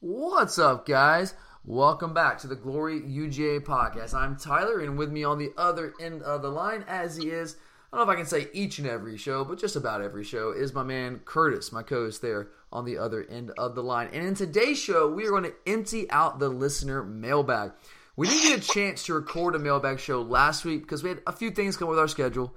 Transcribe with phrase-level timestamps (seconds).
[0.00, 1.34] What's up, guys?
[1.64, 4.14] Welcome back to the Glory UGA podcast.
[4.14, 7.56] I'm Tyler, and with me on the other end of the line, as he is,
[7.92, 10.22] I don't know if I can say each and every show, but just about every
[10.22, 13.82] show, is my man Curtis, my co host there on the other end of the
[13.82, 14.08] line.
[14.12, 17.72] And in today's show, we are going to empty out the listener mailbag.
[18.14, 21.22] We didn't get a chance to record a mailbag show last week because we had
[21.26, 22.54] a few things come with our schedule.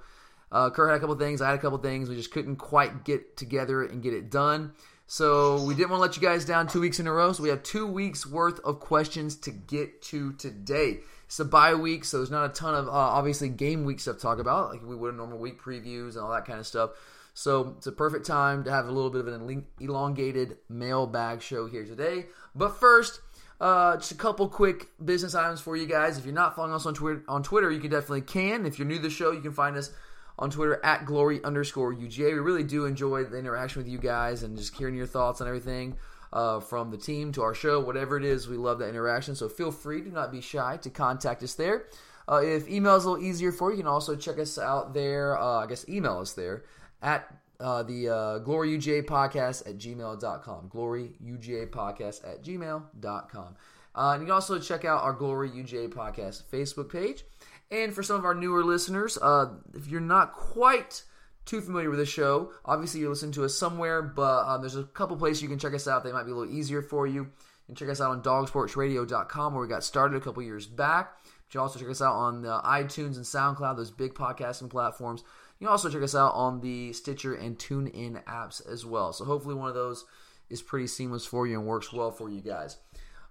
[0.52, 2.08] Uh, Kurt had a couple things, I had a couple things.
[2.08, 4.74] We just couldn't quite get together and get it done.
[5.12, 7.34] So we didn't want to let you guys down two weeks in a row.
[7.34, 11.00] So we have two weeks worth of questions to get to today.
[11.26, 14.16] It's a bye week, so there's not a ton of uh, obviously game week stuff
[14.16, 16.66] to talk about, like we would a normal week previews and all that kind of
[16.66, 16.92] stuff.
[17.34, 21.66] So it's a perfect time to have a little bit of an elongated mailbag show
[21.66, 22.28] here today.
[22.54, 23.20] But first,
[23.60, 26.16] uh, just a couple quick business items for you guys.
[26.16, 28.64] If you're not following us on Twitter, on Twitter, you can definitely can.
[28.64, 29.90] If you're new to the show, you can find us
[30.38, 32.32] on Twitter at glory underscore UGA.
[32.32, 35.48] We really do enjoy the interaction with you guys and just hearing your thoughts on
[35.48, 35.96] everything.
[36.32, 39.34] Uh, from the team to our show, whatever it is, we love that interaction.
[39.34, 41.84] So feel free, do not be shy to contact us there.
[42.26, 44.94] Uh, if email is a little easier for you, you can also check us out
[44.94, 45.38] there.
[45.38, 46.64] Uh, I guess email us there
[47.02, 47.28] at
[47.60, 50.68] uh, the uh, Glory UGA podcast at gmail.com.
[50.68, 53.56] Glory UGA podcast at gmail.com.
[53.94, 57.24] Uh, and you can also check out our Glory UGA podcast Facebook page.
[57.72, 61.04] And for some of our newer listeners, uh, if you're not quite
[61.46, 64.84] too familiar with the show, obviously you're listening to us somewhere, but um, there's a
[64.84, 66.04] couple places you can check us out.
[66.04, 67.22] They might be a little easier for you.
[67.22, 67.30] You
[67.66, 71.16] can check us out on dogsportsradio.com where we got started a couple years back.
[71.24, 75.22] You can also check us out on uh, iTunes and SoundCloud, those big podcasting platforms.
[75.58, 79.14] You can also check us out on the Stitcher and TuneIn apps as well.
[79.14, 80.04] So hopefully one of those
[80.50, 82.76] is pretty seamless for you and works well for you guys.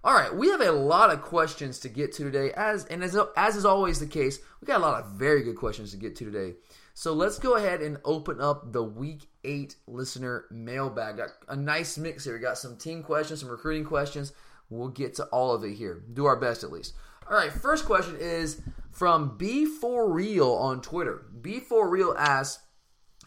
[0.04, 3.16] All right, we have a lot of questions to get to today, as and as
[3.36, 6.16] as is always the case, we got a lot of very good questions to get
[6.16, 6.56] to today.
[6.94, 11.18] So let's go ahead and open up the Week Eight listener mailbag.
[11.18, 12.34] Got a nice mix here.
[12.34, 14.32] We got some team questions, some recruiting questions.
[14.70, 16.02] We'll get to all of it here.
[16.12, 16.94] Do our best at least.
[17.30, 21.26] All right, first question is from B4 Real on Twitter.
[21.40, 22.62] B4 Real asks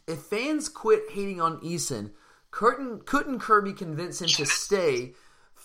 [0.08, 2.12] if fans quit hating on Eason,
[2.52, 5.14] couldn't couldn't Kirby convince him to stay?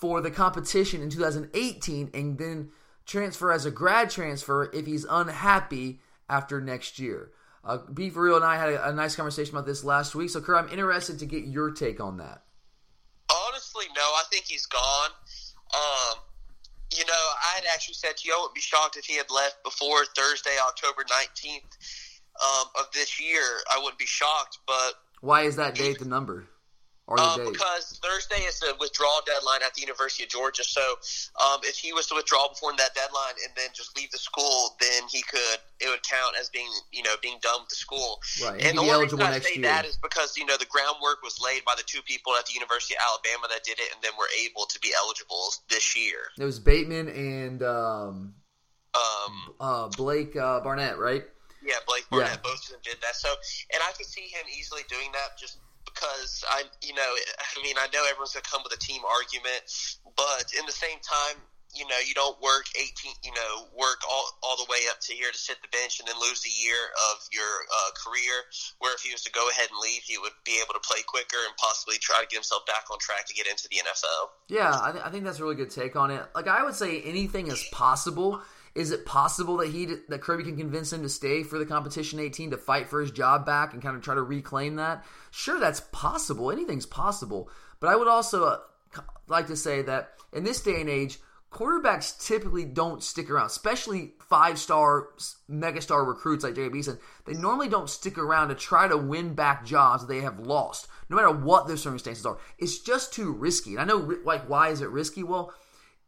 [0.00, 2.71] For the competition in 2018 and then
[3.05, 7.31] transfer as a grad transfer if he's unhappy after next year.
[7.62, 10.31] Uh, Be for real and I had a, a, nice conversation about this last week.
[10.31, 12.44] So, Kurt, I'm interested to get your take on that.
[13.49, 14.03] Honestly, no.
[14.03, 15.10] I think he's gone.
[15.75, 16.19] Um,
[16.97, 19.31] you know, I had actually said to you, I would be shocked if he had
[19.31, 21.59] left before Thursday, October 19th
[22.43, 23.43] um, of this year.
[23.71, 24.94] I wouldn't be shocked, but.
[25.21, 26.47] Why is that date the number?
[27.19, 30.62] Um, because Thursday is the withdrawal deadline at the University of Georgia.
[30.62, 30.81] So
[31.43, 34.76] um, if he was to withdraw before that deadline and then just leave the school,
[34.81, 38.21] then he could it would count as being you know being done with the school.
[38.43, 38.62] Right.
[38.62, 39.62] And the only reason I say year.
[39.62, 42.54] that is because you know the groundwork was laid by the two people at the
[42.54, 46.31] University of Alabama that did it, and then were able to be eligible this year.
[46.38, 48.34] It was Bateman and um,
[48.94, 51.25] um, uh, Blake uh, Barnett, right?
[51.62, 52.31] Yeah, Blake Barnett.
[52.31, 52.37] Yeah.
[52.42, 53.16] Both of them did that.
[53.16, 53.28] So,
[53.72, 55.59] and I can see him easily doing that just
[55.95, 59.03] because I, you know, I mean, I know everyone's going to come with a team
[59.05, 59.62] argument,
[60.17, 61.37] but in the same time,
[61.75, 65.12] you know, you don't work 18, you know, work all, all the way up to
[65.12, 68.43] here to sit the bench and then lose a year of your uh, career.
[68.78, 71.03] Where if he was to go ahead and leave, he would be able to play
[71.06, 74.34] quicker and possibly try to get himself back on track to get into the NFL.
[74.49, 76.22] Yeah, I, th- I think that's a really good take on it.
[76.34, 78.43] Like, I would say anything is possible.
[78.75, 82.21] Is it possible that he that Kirby can convince him to stay for the competition
[82.21, 85.05] 18 to fight for his job back and kind of try to reclaim that?
[85.31, 86.51] Sure, that's possible.
[86.51, 87.51] Anything's possible.
[87.81, 88.59] But I would also uh,
[89.27, 91.19] like to say that in this day and age,
[91.51, 95.09] quarterbacks typically don't stick around, especially five star,
[95.51, 96.99] megastar recruits like Jacob Eason.
[97.27, 101.17] They normally don't stick around to try to win back jobs they have lost, no
[101.17, 102.39] matter what their circumstances are.
[102.59, 103.73] It's just too risky.
[103.73, 105.25] And I know, like, why is it risky?
[105.25, 105.53] Well,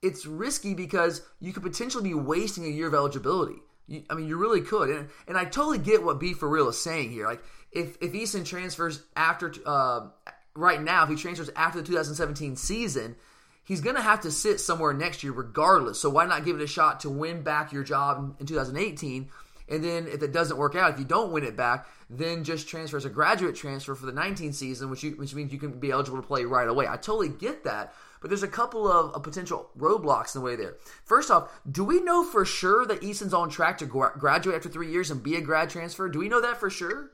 [0.03, 3.57] it's risky because you could potentially be wasting a year of eligibility.
[3.87, 6.69] You, I mean, you really could, and and I totally get what B for real
[6.69, 7.27] is saying here.
[7.27, 10.09] Like, if if Eason transfers after uh,
[10.55, 13.17] right now, if he transfers after the 2017 season,
[13.65, 16.01] he's going to have to sit somewhere next year regardless.
[16.01, 19.29] So why not give it a shot to win back your job in 2018?
[19.73, 22.69] And then if it doesn't work out, if you don't win it back, then just
[22.69, 25.81] transfer as a graduate transfer for the 19 season, which you, which means you can
[25.81, 26.87] be eligible to play right away.
[26.87, 27.95] I totally get that.
[28.21, 30.77] But there's a couple of, of potential roadblocks in the way there.
[31.05, 34.69] First off, do we know for sure that Eason's on track to gra- graduate after
[34.69, 36.07] three years and be a grad transfer?
[36.07, 37.11] Do we know that for sure?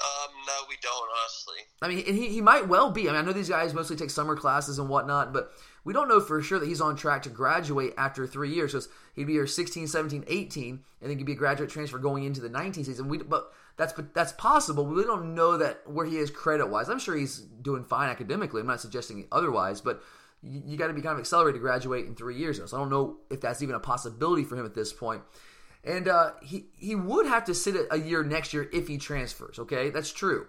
[0.00, 1.56] Um, no, we don't, honestly.
[1.80, 3.08] I mean, he, he might well be.
[3.08, 5.52] I mean, I know these guys mostly take summer classes and whatnot, but
[5.84, 8.72] we don't know for sure that he's on track to graduate after three years.
[8.72, 10.70] Because he'd be here 16, 17, 18,
[11.00, 13.08] and then he'd be a graduate transfer going into the 19 season.
[13.08, 14.84] We, but that's that's possible.
[14.86, 16.88] We don't know that where he is credit wise.
[16.88, 18.60] I'm sure he's doing fine academically.
[18.60, 20.02] I'm not suggesting otherwise, but
[20.42, 22.60] you, you got to be kind of accelerated to graduate in three years.
[22.64, 25.22] So I don't know if that's even a possibility for him at this point.
[25.84, 29.58] And uh, he he would have to sit a year next year if he transfers.
[29.58, 30.46] Okay, that's true.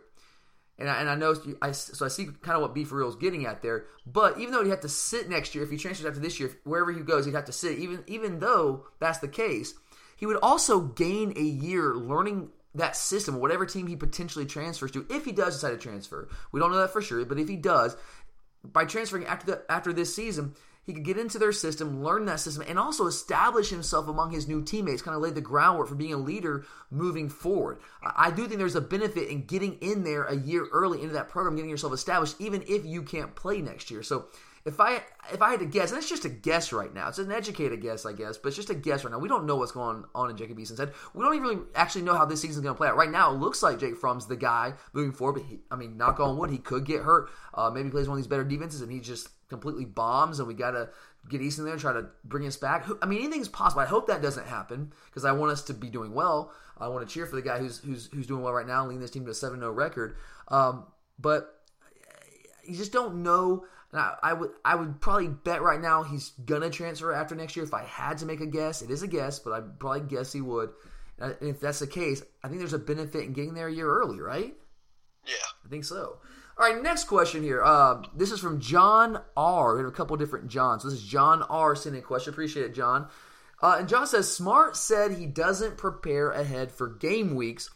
[0.77, 3.09] And I, and I know I so I see kind of what B for real
[3.09, 3.85] is getting at there.
[4.05, 6.51] But even though he'd have to sit next year if he transfers after this year,
[6.63, 7.79] wherever he goes, he'd have to sit.
[7.79, 9.73] Even even though that's the case,
[10.15, 15.05] he would also gain a year learning that system, whatever team he potentially transfers to,
[15.09, 16.27] if he does decide to transfer.
[16.51, 17.95] We don't know that for sure, but if he does,
[18.63, 22.39] by transferring after the, after this season, he could get into their system, learn that
[22.39, 25.95] system, and also establish himself among his new teammates, kind of lay the groundwork for
[25.95, 27.79] being a leader moving forward.
[28.03, 31.29] I do think there's a benefit in getting in there a year early into that
[31.29, 34.03] program, getting yourself established, even if you can't play next year.
[34.03, 34.25] So
[34.65, 35.01] if I
[35.31, 37.81] if I had to guess, and it's just a guess right now, it's an educated
[37.81, 39.19] guess, I guess, but it's just a guess right now.
[39.19, 40.93] We don't know what's going on in Jacob Eason's head.
[41.13, 42.95] We don't even really actually know how this season's going to play out.
[42.95, 45.97] Right now, it looks like Jake Fromm's the guy moving forward, but he, I mean,
[45.97, 47.29] knock on wood, he could get hurt.
[47.53, 50.53] Uh, maybe plays one of these better defenses, and he just completely bombs, and we
[50.53, 50.89] got to
[51.29, 52.87] get Eason there and try to bring us back.
[53.01, 53.81] I mean, anything's possible.
[53.81, 56.53] I hope that doesn't happen because I want us to be doing well.
[56.77, 59.01] I want to cheer for the guy who's who's who's doing well right now, leading
[59.01, 60.15] this team to a seven 0 record.
[60.47, 60.85] Um,
[61.19, 61.61] but
[62.65, 66.71] you just don't know now, I would I would probably bet right now he's gonna
[66.71, 67.63] transfer after next year.
[67.63, 70.33] If I had to make a guess, it is a guess, but I'd probably guess
[70.33, 70.71] he would.
[71.19, 73.87] And if that's the case, I think there's a benefit in getting there a year
[73.87, 74.55] early, right?
[75.25, 76.17] Yeah, I think so.
[76.57, 77.63] All right, next question here.
[77.63, 79.75] Uh, this is from John R.
[79.75, 80.81] We have a couple different Johns.
[80.81, 81.75] So this is John R.
[81.75, 82.33] sending a question.
[82.33, 83.07] Appreciate it, John.
[83.61, 87.69] Uh, and John says Smart said he doesn't prepare ahead for game weeks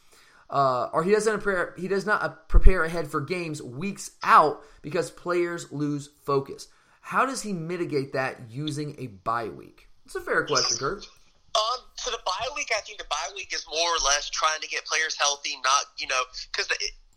[0.49, 4.63] uh, or he doesn't prepare, he does not uh, prepare ahead for games weeks out
[4.81, 6.67] because players lose focus.
[7.01, 9.87] How does he mitigate that using a bye week?
[10.05, 11.05] It's a fair question, Kurt.
[11.55, 14.61] Um, so the bye week, I think the bye week is more or less trying
[14.61, 16.21] to get players healthy, not you know,
[16.51, 16.67] because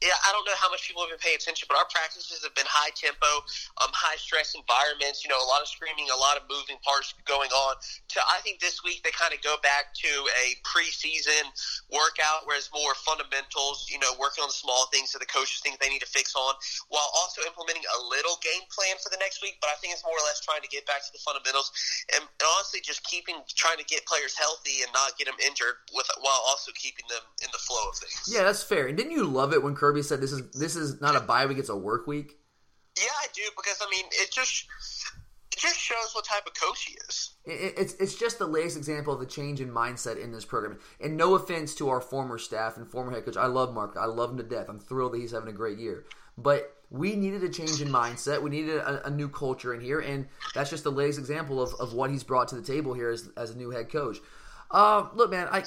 [0.01, 2.65] I don't know how much people have been paying attention, but our practices have been
[2.65, 3.45] high tempo,
[3.85, 5.21] um, high stress environments.
[5.21, 7.77] You know, a lot of screaming, a lot of moving parts going on.
[8.17, 11.53] To I think this week they kind of go back to a preseason
[11.93, 13.85] workout, whereas more fundamentals.
[13.93, 16.33] You know, working on the small things that the coaches think they need to fix
[16.33, 16.57] on,
[16.89, 19.61] while also implementing a little game plan for the next week.
[19.61, 21.69] But I think it's more or less trying to get back to the fundamentals
[22.17, 25.77] and, and honestly just keeping trying to get players healthy and not get them injured,
[25.93, 28.33] with while also keeping them in the flow of things.
[28.33, 28.89] Yeah, that's fair.
[28.89, 31.21] And didn't you love it when Kirk Kirby said this is this is not a
[31.21, 32.39] bye week; it's a work week.
[32.97, 34.69] Yeah, I do because I mean it just
[35.53, 37.31] it just shows what type of coach he is.
[37.45, 40.79] It, it's it's just the latest example of the change in mindset in this program.
[41.01, 43.97] And no offense to our former staff and former head coach, I love Mark.
[43.99, 44.69] I love him to death.
[44.69, 46.05] I'm thrilled that he's having a great year.
[46.39, 48.41] But we needed a change in mindset.
[48.41, 51.75] We needed a, a, new culture in here, and that's just the latest example of,
[51.81, 54.19] of what he's brought to the table here as, as a new head coach.
[54.71, 55.65] Uh, look, man, I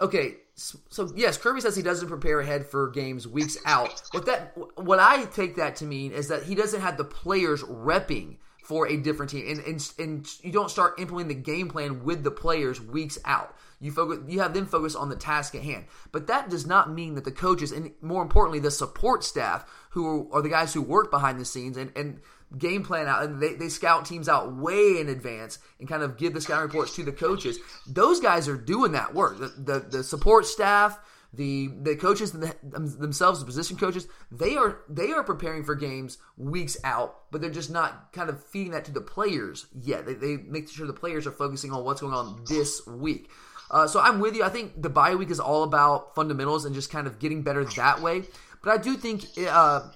[0.00, 4.02] okay so yes, Kirby says he doesn't prepare ahead for games weeks out.
[4.12, 7.62] What that what I take that to mean is that he doesn't have the players
[7.62, 12.04] repping for a different team, and and, and you don't start implementing the game plan
[12.04, 13.54] with the players weeks out.
[13.80, 15.84] You focus, you have them focus on the task at hand.
[16.10, 20.30] But that does not mean that the coaches and more importantly the support staff, who
[20.32, 22.20] are the guys who work behind the scenes and and
[22.58, 26.16] game plan out and they, they scout teams out way in advance and kind of
[26.16, 27.58] give the scouting reports to the coaches.
[27.86, 29.38] Those guys are doing that work.
[29.38, 30.98] The, the, the support staff
[31.36, 36.76] the the coaches themselves the position coaches they are they are preparing for games weeks
[36.84, 40.06] out but they're just not kind of feeding that to the players yet.
[40.06, 43.30] They, they make sure the players are focusing on what's going on this week.
[43.70, 44.44] Uh, so i'm with you.
[44.44, 47.64] I think the bye week is all about fundamentals and just kind of getting better
[47.64, 48.22] that way.
[48.62, 49.90] But i do think uh,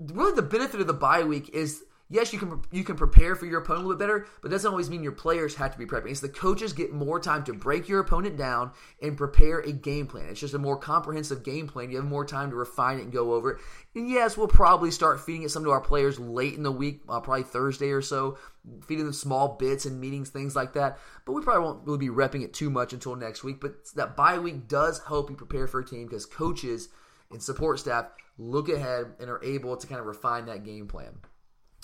[0.00, 3.46] really the benefit of the bye week is yes, you can you can prepare for
[3.46, 5.86] your opponent a little bit better, but doesn't always mean your players have to be
[5.86, 6.10] prepping.
[6.10, 10.06] It's the coaches get more time to break your opponent down and prepare a game
[10.06, 10.28] plan.
[10.28, 11.90] It's just a more comprehensive game plan.
[11.90, 13.58] You have more time to refine it and go over it.
[13.94, 17.02] And yes, we'll probably start feeding it some to our players late in the week,
[17.08, 18.38] uh, probably Thursday or so,
[18.86, 20.98] feeding them small bits and meetings, things like that.
[21.24, 23.60] But we probably won't really be repping it too much until next week.
[23.60, 26.88] But that bye week does help you prepare for a team because coaches
[27.30, 28.06] and support staff
[28.38, 31.18] look ahead and are able to kind of refine that game plan.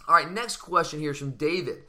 [0.08, 1.82] All right, next question here is from David.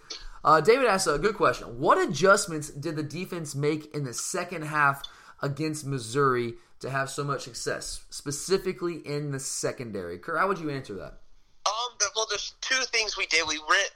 [0.44, 1.80] Uh, David asks a good question.
[1.80, 5.02] What adjustments did the defense make in the second half
[5.42, 10.20] against Missouri to have so much success, specifically in the secondary?
[10.20, 11.20] Kurt, how would you answer that?
[11.66, 13.48] Um, well, there's two things we did.
[13.48, 13.92] We went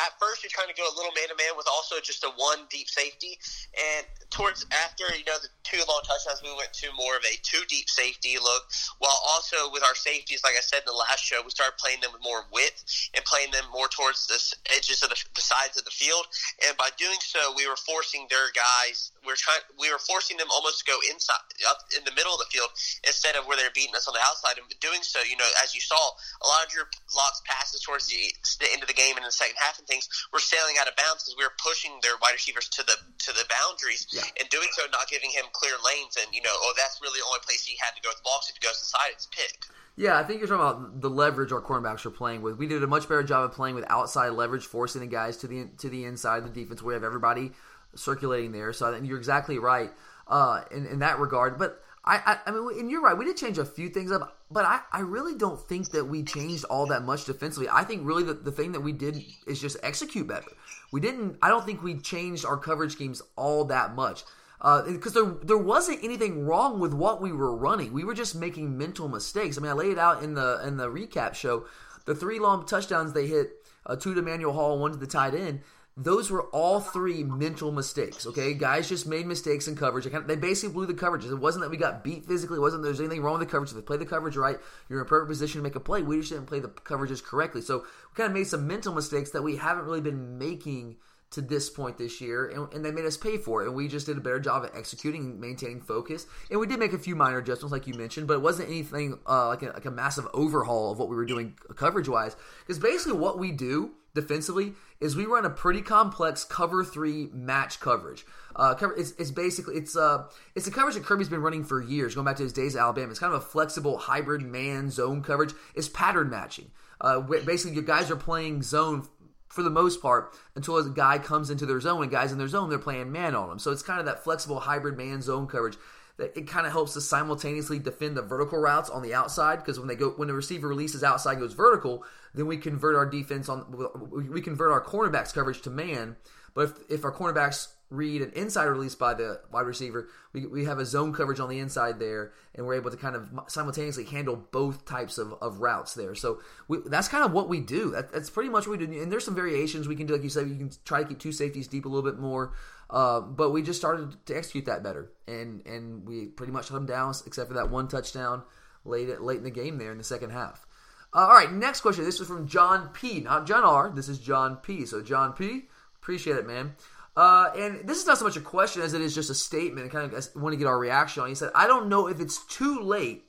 [0.00, 2.32] at first tried trying to go a little man to man with also just a
[2.40, 3.36] one deep safety.
[3.76, 7.36] And towards after you know the two long touchdowns, we went to more of a
[7.44, 8.64] two deep safety look.
[8.98, 12.00] While also with our safeties, like I said in the last show, we started playing
[12.00, 12.80] them with more width
[13.12, 14.40] and playing them more towards the
[14.72, 16.24] edges of the, the sides of the field.
[16.64, 19.12] And by doing so, we were forcing their guys.
[19.20, 19.62] We were trying.
[19.76, 22.72] We were forcing them almost to go inside, up in the middle of the field
[23.04, 24.56] instead of where they're beating us on the outside.
[24.56, 26.00] And doing so, you know, as you saw,
[26.40, 29.28] a lot of Drew Lock's passes towards the, the end of the game and in
[29.28, 32.14] the second half and things were sailing out of bounds because we were pushing their
[32.22, 32.94] wide receivers to the
[33.26, 34.22] to the boundaries yeah.
[34.38, 36.14] and doing so, not giving him clear lanes.
[36.14, 38.26] And you know, oh, that's really the only place he had to go with the
[38.26, 38.38] ball.
[38.46, 39.66] So if he goes inside, it's pick.
[39.98, 42.56] Yeah, I think you're talking about the leverage our cornerbacks are playing with.
[42.56, 45.46] We did a much better job of playing with outside leverage, forcing the guys to
[45.46, 46.80] the to the inside of the defense.
[46.82, 47.52] We have everybody
[47.94, 49.90] circulating there, so I think you're exactly right
[50.28, 51.58] uh, in in that regard.
[51.58, 53.16] But I, I, I mean, and you're right.
[53.16, 56.24] We did change a few things up, but I, I really don't think that we
[56.24, 57.68] changed all that much defensively.
[57.70, 60.50] I think really the, the thing that we did is just execute better.
[60.90, 61.38] We didn't.
[61.42, 64.24] I don't think we changed our coverage schemes all that much
[64.62, 67.92] because uh, there there wasn't anything wrong with what we were running.
[67.92, 69.58] We were just making mental mistakes.
[69.58, 71.66] I mean, I laid it out in the in the recap show.
[72.04, 75.34] The three long touchdowns they hit, uh, two to Emmanuel Hall, one to the tight
[75.34, 75.62] end.
[75.94, 78.26] Those were all three mental mistakes.
[78.26, 80.06] Okay, guys just made mistakes in coverage.
[80.26, 81.30] They basically blew the coverages.
[81.30, 82.56] It wasn't that we got beat physically.
[82.56, 83.70] It wasn't there's anything wrong with the coverage.
[83.70, 84.58] If they play the coverage right,
[84.88, 86.00] you're in a perfect position to make a play.
[86.00, 87.60] We just didn't play the coverages correctly.
[87.60, 90.96] So we kind of made some mental mistakes that we haven't really been making
[91.32, 93.66] to this point this year, and, and, they made us pay for it.
[93.66, 96.26] And we just did a better job at executing maintaining focus.
[96.50, 99.18] And we did make a few minor adjustments, like you mentioned, but it wasn't anything
[99.26, 102.36] uh, like, a, like a massive overhaul of what we were doing coverage wise.
[102.60, 107.80] Because basically, what we do defensively is we run a pretty complex cover three match
[107.80, 108.24] coverage.
[108.54, 110.24] Uh, cover, it's, it's, basically it's uh
[110.54, 112.82] it's a coverage that Kirby's been running for years, going back to his days at
[112.82, 113.10] Alabama.
[113.10, 115.54] It's kind of a flexible hybrid man zone coverage.
[115.74, 116.70] It's pattern matching.
[117.00, 119.08] Uh, basically, your guys are playing zone
[119.52, 122.48] for the most part until a guy comes into their zone and guys in their
[122.48, 123.58] zone they're playing man on them.
[123.58, 125.76] So it's kind of that flexible hybrid man zone coverage
[126.16, 129.78] that it kind of helps to simultaneously defend the vertical routes on the outside because
[129.78, 132.04] when they go when the receiver releases outside goes vertical,
[132.34, 133.66] then we convert our defense on
[134.10, 136.16] we convert our cornerbacks coverage to man.
[136.54, 140.08] But if, if our cornerbacks read an inside release by the wide receiver.
[140.32, 143.14] We, we have a zone coverage on the inside there, and we're able to kind
[143.14, 146.14] of simultaneously handle both types of, of routes there.
[146.14, 147.90] So we, that's kind of what we do.
[147.90, 149.00] That, that's pretty much what we do.
[149.00, 150.14] And there's some variations we can do.
[150.14, 152.54] Like you said, you can try to keep two safeties deep a little bit more.
[152.88, 156.74] Uh, but we just started to execute that better, and and we pretty much shut
[156.74, 158.42] them down, except for that one touchdown
[158.84, 160.66] late late in the game there in the second half.
[161.14, 162.04] Uh, all right, next question.
[162.04, 163.20] This is from John P.
[163.20, 163.90] Not John R.
[163.94, 164.84] This is John P.
[164.84, 165.68] So John P.
[165.96, 166.74] Appreciate it, man.
[167.16, 169.86] Uh, and this is not so much a question as it is just a statement.
[169.86, 171.28] I kind of want to get our reaction on.
[171.28, 173.24] He said, "I don't know if it's too late,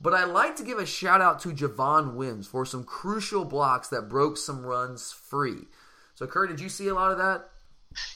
[0.00, 3.88] but I'd like to give a shout out to Javon Wims for some crucial blocks
[3.88, 5.68] that broke some runs free."
[6.14, 7.49] So, Kurt, did you see a lot of that?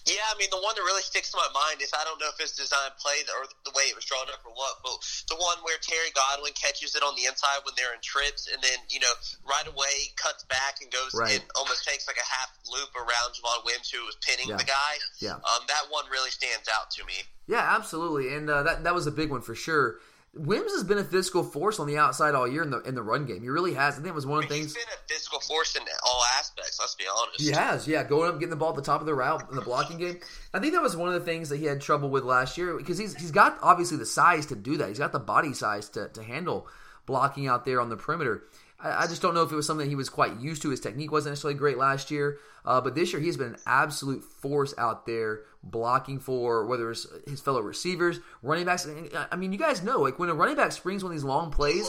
[0.07, 2.31] Yeah, I mean the one that really sticks to my mind is I don't know
[2.31, 4.95] if it's design play or the way it was drawn up or what, but
[5.27, 8.63] the one where Terry Godwin catches it on the inside when they're in trips, and
[8.63, 9.11] then you know
[9.43, 11.35] right away cuts back and goes right.
[11.35, 14.63] and almost takes like a half loop around Javon Wims who was pinning yeah.
[14.63, 14.93] the guy.
[15.19, 17.27] Yeah, um, that one really stands out to me.
[17.51, 19.99] Yeah, absolutely, and uh, that that was a big one for sure.
[20.37, 23.03] Wims has been a physical force on the outside all year in the in the
[23.03, 23.43] run game.
[23.43, 23.95] He really has.
[23.95, 24.75] I think it was one of the things.
[24.75, 26.79] He's been a physical force in all aspects.
[26.81, 27.41] Let's be honest.
[27.41, 29.57] He has, yeah, going up, getting the ball at the top of the route in
[29.57, 30.19] the blocking game.
[30.53, 32.77] I think that was one of the things that he had trouble with last year
[32.77, 34.89] because he's he's got obviously the size to do that.
[34.89, 36.67] He's got the body size to to handle
[37.07, 38.45] blocking out there on the perimeter.
[38.81, 40.71] I, just don't know if it was something he was quite used to.
[40.71, 44.23] His technique wasn't necessarily great last year, uh, but this year he's been an absolute
[44.23, 48.87] force out there blocking for whether it's his fellow receivers, running backs.
[49.31, 51.51] I mean, you guys know, like when a running back springs one of these long
[51.51, 51.89] plays,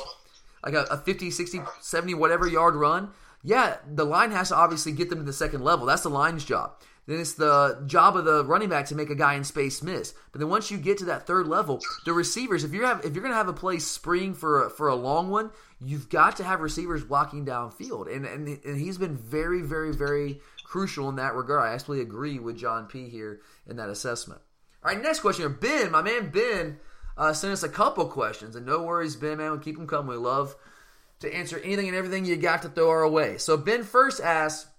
[0.63, 3.11] like a, a 50, 60, 70, whatever yard run,
[3.43, 5.85] yeah, the line has to obviously get them to the second level.
[5.85, 6.75] That's the line's job.
[7.07, 10.13] Then it's the job of the running back to make a guy in space miss.
[10.31, 13.13] But then once you get to that third level, the receivers, if you're have, if
[13.13, 16.37] you're going to have a play spring for a, for a long one, you've got
[16.37, 18.13] to have receivers blocking downfield.
[18.13, 21.69] And, and and he's been very very very crucial in that regard.
[21.69, 24.41] I absolutely agree with John P here in that assessment.
[24.83, 26.79] All right, next question Ben, my man Ben,
[27.17, 30.11] uh, sent us a couple questions, and no worries, Ben, man, we'll keep them coming.
[30.11, 30.55] We love
[31.19, 33.37] to answer anything and everything you got to throw our way.
[33.37, 34.69] So Ben first asks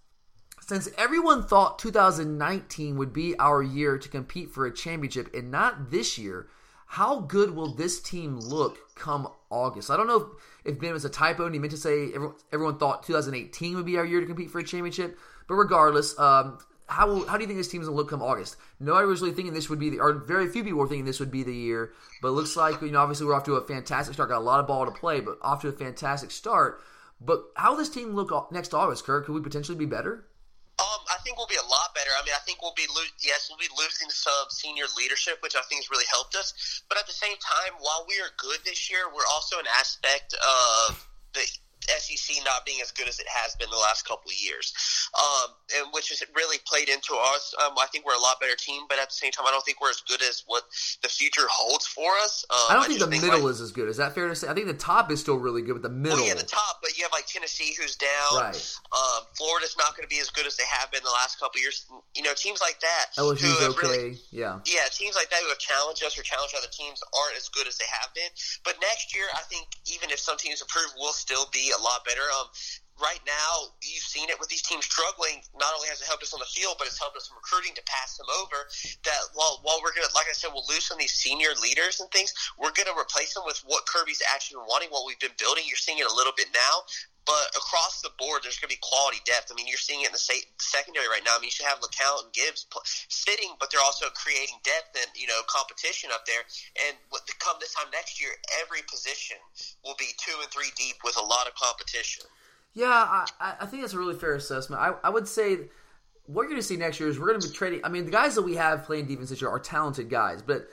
[0.66, 5.90] since everyone thought 2019 would be our year to compete for a championship and not
[5.90, 6.48] this year,
[6.86, 9.90] how good will this team look come August?
[9.90, 12.34] I don't know if, if Ben was a typo and he meant to say everyone,
[12.52, 15.18] everyone thought 2018 would be our year to compete for a championship.
[15.48, 16.58] But regardless, um,
[16.88, 18.56] how how do you think this team is going to look come August?
[18.80, 21.20] Nobody was really thinking this would be the, or very few people were thinking this
[21.20, 21.92] would be the year.
[22.22, 24.30] But it looks like you know obviously we're off to a fantastic start.
[24.30, 26.80] Got a lot of ball to play, but off to a fantastic start.
[27.20, 29.26] But how will this team look next August, Kirk?
[29.26, 30.24] Could we potentially be better?
[31.10, 32.10] I think we'll be a lot better.
[32.18, 35.54] I mean, I think we'll be lo- yes, we'll be losing some senior leadership, which
[35.56, 36.82] I think has really helped us.
[36.88, 40.34] But at the same time, while we are good this year, we're also an aspect
[40.34, 41.42] of the
[41.88, 44.72] SEC not being as good as it has been the last couple of years,
[45.14, 47.54] um, and which has really played into us.
[47.64, 49.64] Um, I think we're a lot better team, but at the same time, I don't
[49.64, 50.64] think we're as good as what
[51.02, 52.44] the future holds for us.
[52.50, 53.88] Um, I don't I think the think middle like, is as good.
[53.88, 54.48] Is that fair to say?
[54.48, 56.18] I think the top is still really good, but the middle.
[56.18, 58.40] Well, yeah, the top, but you have like Tennessee who's down.
[58.40, 58.76] Right.
[58.92, 61.58] Um, Florida's not going to be as good as they have been the last couple
[61.58, 61.86] of years.
[62.14, 63.14] You know, teams like that.
[63.18, 63.86] LSU's okay.
[63.86, 64.58] Really, yeah.
[64.64, 67.66] Yeah, teams like that who have challenged us or challenged other teams aren't as good
[67.66, 68.30] as they have been.
[68.64, 72.04] But next year, I think even if some teams improve, we'll still be a lot
[72.04, 72.24] better.
[72.40, 72.46] Um,
[73.00, 75.42] right now, you've seen it with these teams struggling.
[75.58, 77.74] Not only has it helped us on the field, but it's helped us in recruiting
[77.76, 78.68] to pass them over.
[79.04, 82.00] That while while we're gonna, like I said, we'll lose some of these senior leaders
[82.00, 85.64] and things, we're gonna replace them with what Kirby's actually wanting, what we've been building.
[85.66, 86.84] You're seeing it a little bit now.
[87.26, 89.50] But across the board, there's going to be quality depth.
[89.50, 91.34] I mean, you're seeing it in the, the secondary right now.
[91.34, 92.70] I mean, you should have LeCounte and Gibbs
[93.10, 96.46] sitting, but they're also creating depth and you know competition up there.
[96.86, 98.30] And what, come this time next year,
[98.62, 99.42] every position
[99.82, 102.22] will be two and three deep with a lot of competition.
[102.76, 104.82] Yeah, I, I think that's a really fair assessment.
[104.82, 105.60] I, I would say
[106.26, 107.80] what you're going to see next year is we're going to be trading.
[107.82, 110.68] I mean, the guys that we have playing defense this year are talented guys, but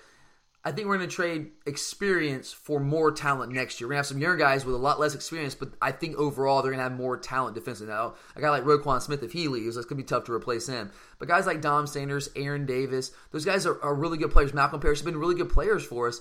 [0.66, 3.88] I think we're going to trade experience for more talent next year.
[3.88, 6.18] We're going to have some younger guys with a lot less experience, but I think
[6.18, 7.94] overall they're going to have more talent defensively.
[7.94, 10.34] Now, a guy like Roquan Smith, if he leaves, that's going to be tough to
[10.34, 10.92] replace him.
[11.20, 14.52] But guys like Dom Sanders, Aaron Davis, those guys are, are really good players.
[14.52, 16.20] Malkom Parrish has been really good players for us,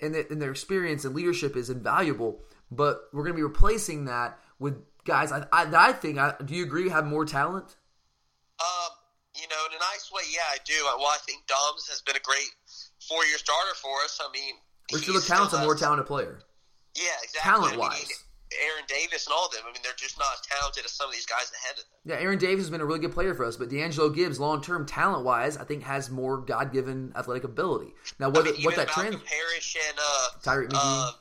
[0.00, 2.40] and, and their experience and leadership is invaluable.
[2.70, 6.18] But we're going to be replacing that with guys I, I, I think.
[6.18, 6.88] I, do you agree?
[6.88, 7.76] Have more talent?
[8.60, 8.92] Um,
[9.34, 10.74] you know, in a nice way, yeah, I do.
[10.84, 12.50] Well, I think Doms has been a great
[13.08, 14.20] four-year starter for us.
[14.22, 14.54] I mean,
[14.92, 16.40] Richard LeCounte's a more talented player.
[16.94, 17.50] Yeah, exactly.
[17.50, 17.94] Talent wise.
[17.94, 18.06] I mean,
[18.66, 19.62] Aaron Davis and all of them.
[19.64, 21.98] I mean, they're just not as talented as some of these guys ahead of them.
[22.04, 24.60] Yeah, Aaron Davis has been a really good player for us, but Deangelo Gibbs, long
[24.60, 27.94] term talent wise, I think has more God given athletic ability.
[28.18, 29.14] Now, what, I mean, what that trend?
[29.24, 31.08] Parrish and uh, Tyrique McGhee.
[31.08, 31.12] Uh,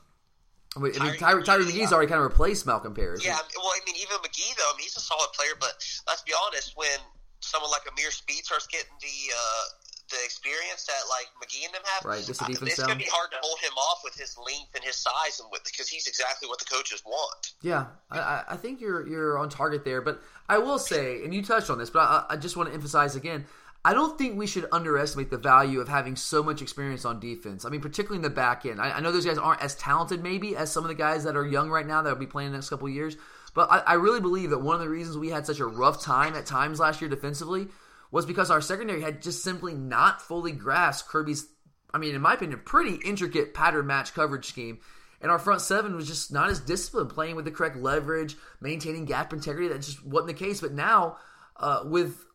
[0.76, 3.26] I mean, Tyree, Tyree McGhee's already kind of replaced Malkom Parrish.
[3.26, 5.74] Yeah, well, I mean, even McGhee though, I mean, he's a solid player, but
[6.08, 7.00] let's be honest, when
[7.40, 9.66] someone like Ameer Speed starts getting the uh,
[10.10, 12.24] the experience that like McGhee and them have, right?
[12.24, 14.76] Just a defense it's going to be hard to hold him off with his length
[14.76, 17.54] and his size, and with because he's exactly what the coaches want.
[17.62, 21.44] Yeah, I, I think you're you're on target there, but I will say, and you
[21.44, 23.46] touched on this, but I, I just want to emphasize again.
[23.86, 27.63] I don't think we should underestimate the value of having so much experience on defense.
[27.63, 28.81] I mean, particularly in the back end.
[28.81, 31.37] I, I know those guys aren't as talented, maybe, as some of the guys that
[31.37, 33.15] are young right now that will be playing the next couple years.
[33.55, 36.03] But I, I really believe that one of the reasons we had such a rough
[36.03, 37.68] time at times last year defensively
[38.11, 41.48] was because our secondary had just simply not fully grasped Kirby's,
[41.94, 44.79] I mean, in my opinion, pretty intricate pattern match coverage scheme.
[45.22, 49.05] And our front seven was just not as disciplined, playing with the correct leverage, maintaining
[49.05, 49.68] gap integrity.
[49.70, 50.61] That just wasn't the case.
[50.61, 51.18] But now,
[51.57, 52.25] uh, with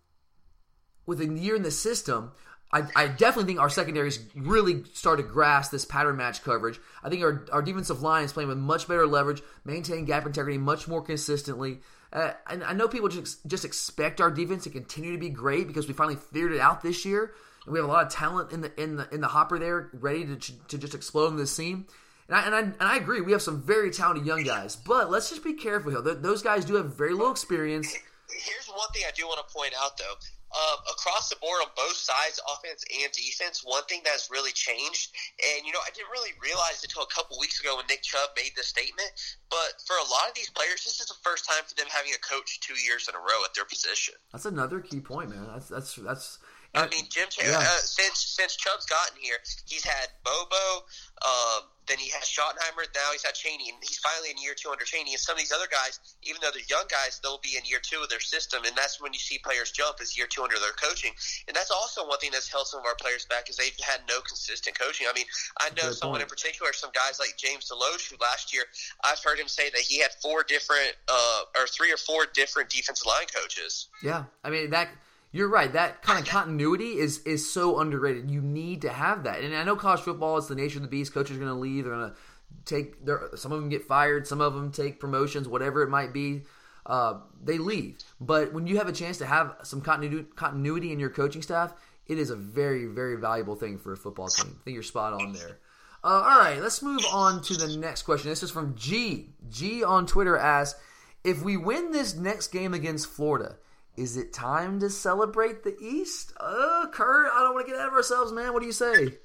[1.07, 2.33] with a year in the system,
[2.73, 6.81] I, I, definitely think our secondaries really started to grasp this pattern match coverage.
[7.05, 10.59] I think our, our defensive line is playing with much better leverage, maintaining gap integrity
[10.59, 11.79] much more consistently.
[12.13, 15.69] Uh, and I know people just just expect our defense to continue to be great
[15.69, 17.33] because we finally figured it out this year,
[17.65, 19.91] and we have a lot of talent in the in the in the hopper there,
[19.93, 21.87] ready to to just explode in the scene.
[22.29, 25.11] And I, and I, and I agree, we have some very talented young guys, but
[25.11, 26.01] let's just be careful here.
[26.01, 27.93] Those guys do have very little experience.
[27.93, 30.15] Here's one thing I do want to point out, though
[30.55, 35.11] um, across the board on both sides, offense and defense, one thing that's really changed,
[35.43, 38.31] and you know, I didn't really realize until a couple weeks ago when Nick Chubb
[38.37, 39.11] made this statement,
[39.51, 42.13] but for a lot of these players, this is the first time for them having
[42.15, 44.15] a coach two years in a row at their position.
[44.33, 45.47] That's another key point, man.
[45.53, 46.39] That's that's that's.
[46.75, 47.29] I mean, Jim.
[47.39, 47.59] Yeah.
[47.59, 50.85] Uh, since since Chubb's gotten here, he's had Bobo.
[51.23, 52.89] Um, then he has Schottenheimer.
[52.95, 55.13] Now he's had Chaney, and he's finally in year two under Chaney.
[55.13, 57.79] And some of these other guys, even though they're young guys, they'll be in year
[57.83, 60.59] two of their system, and that's when you see players jump is year two under
[60.59, 61.13] their coaching.
[61.47, 64.01] And that's also one thing that's held some of our players back is they've had
[64.09, 65.07] no consistent coaching.
[65.09, 65.27] I mean,
[65.61, 66.27] I know Good someone point.
[66.27, 68.65] in particular, some guys like James Deloche, who last year
[69.05, 72.71] I've heard him say that he had four different, uh, or three or four different
[72.71, 73.89] defensive line coaches.
[74.03, 74.89] Yeah, I mean that
[75.35, 75.73] you're right.
[75.73, 78.31] That kind of continuity is is so underrated.
[78.31, 79.41] You need to have that.
[79.41, 81.13] And I know college football is the nature of the beast.
[81.13, 81.85] Coaches are going to leave.
[81.85, 82.17] They're going to
[82.65, 83.05] take.
[83.05, 84.29] Their, some of them get fired.
[84.29, 85.49] Some of them take promotions.
[85.49, 86.43] Whatever it might be,
[86.87, 87.99] uh, they leave.
[88.21, 91.75] But when you have a chance to have some continuity, continuity in your coaching staff,
[92.07, 94.57] it is a very very valuable thing for a football team.
[94.61, 95.59] I think you're spot on there.
[96.05, 98.31] Uh, all right, let's move on to the next question.
[98.31, 99.31] This is from G.
[99.49, 100.79] G on Twitter asks,
[101.25, 103.57] if we win this next game against Florida
[103.97, 106.33] is it time to celebrate the East?
[106.39, 108.53] Uh, Kurt, I don't want to get ahead of ourselves, man.
[108.53, 109.19] What do you say?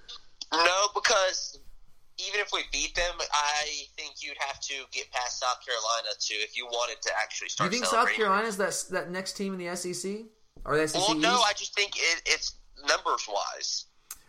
[0.54, 1.60] No, because
[2.18, 3.66] even if we beat them, I
[3.98, 7.72] think you'd have to get past South Carolina too if you wanted to actually start.
[7.72, 10.26] You think South Carolina's that that next team in the SEC?
[10.66, 12.56] Or the SEC Well, no, I just think it, it's
[12.88, 13.86] numbers wise.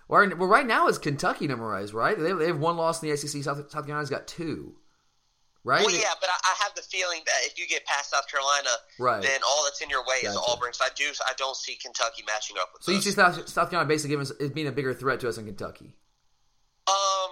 [0.08, 2.18] Well, right now is Kentucky numerized, right?
[2.18, 3.42] They, they have one loss in the SEC.
[3.44, 4.74] South, South Carolina's got two,
[5.64, 5.84] right?
[5.84, 8.70] Well, yeah, but I, I have the feeling that if you get past South Carolina,
[8.98, 9.22] Right.
[9.22, 10.72] then all that's in your way is Auburn.
[10.72, 12.82] So I do, I don't see Kentucky matching up with.
[12.82, 15.28] So you see South, South Carolina basically giving us, is being a bigger threat to
[15.28, 15.94] us than Kentucky.
[16.88, 17.30] Um,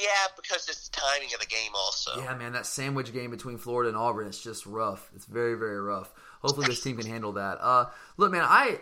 [0.00, 2.20] yeah, because it's the timing of the game also.
[2.20, 5.08] Yeah, man, that sandwich game between Florida and Auburn, it's just rough.
[5.14, 6.12] It's very, very rough.
[6.40, 7.58] Hopefully this team can handle that.
[7.60, 8.80] Uh, look, man, I,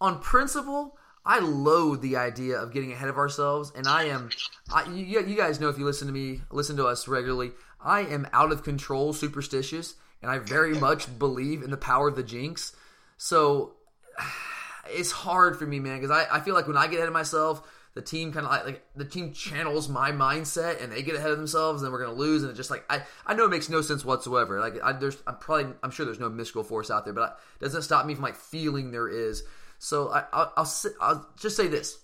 [0.00, 4.30] on principle, I loathe the idea of getting ahead of ourselves, and I am,
[4.72, 7.52] I, you, you guys know if you listen to me, listen to us regularly,
[7.84, 12.16] I am out of control, superstitious, and I very much believe in the power of
[12.16, 12.74] the jinx.
[13.16, 13.74] So
[14.90, 17.14] it's hard for me, man, because I, I feel like when I get ahead of
[17.14, 17.62] myself,
[17.94, 21.30] the team kind of like, like the team channels my mindset and they get ahead
[21.30, 23.50] of themselves and then we're gonna lose and it's just like I, I know it
[23.50, 24.60] makes no sense whatsoever.
[24.60, 27.26] Like I, there's I'm probably I'm sure there's no mystical force out there but I,
[27.60, 29.42] it doesn't stop me from like feeling there is.
[29.78, 31.98] So I I'll, I'll, I'll just say this.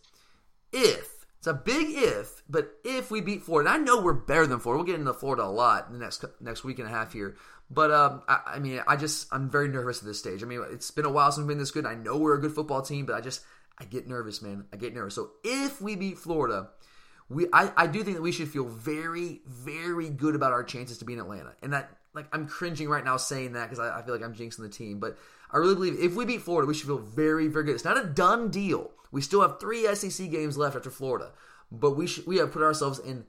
[0.73, 4.59] If it's a big if, but if we beat Florida, I know we're better than
[4.59, 4.83] Florida.
[4.83, 7.37] We'll get into Florida a lot in the next next week and a half here.
[7.71, 10.43] But um, I, I mean, I just I'm very nervous at this stage.
[10.43, 11.87] I mean, it's been a while since we've been this good.
[11.87, 13.43] I know we're a good football team, but I just
[13.79, 14.65] I get nervous, man.
[14.73, 15.15] I get nervous.
[15.15, 16.71] So if we beat Florida,
[17.29, 20.99] we I, I do think that we should feel very very good about our chances
[20.99, 24.01] to be in Atlanta, and that like I'm cringing right now saying that because I,
[24.01, 25.17] I feel like I'm jinxing the team, but
[25.53, 27.77] I really believe if we beat Florida, we should feel very very good.
[27.77, 28.91] It's not a done deal.
[29.11, 31.33] We still have three SEC games left after Florida,
[31.73, 33.25] but we should we have put ourselves in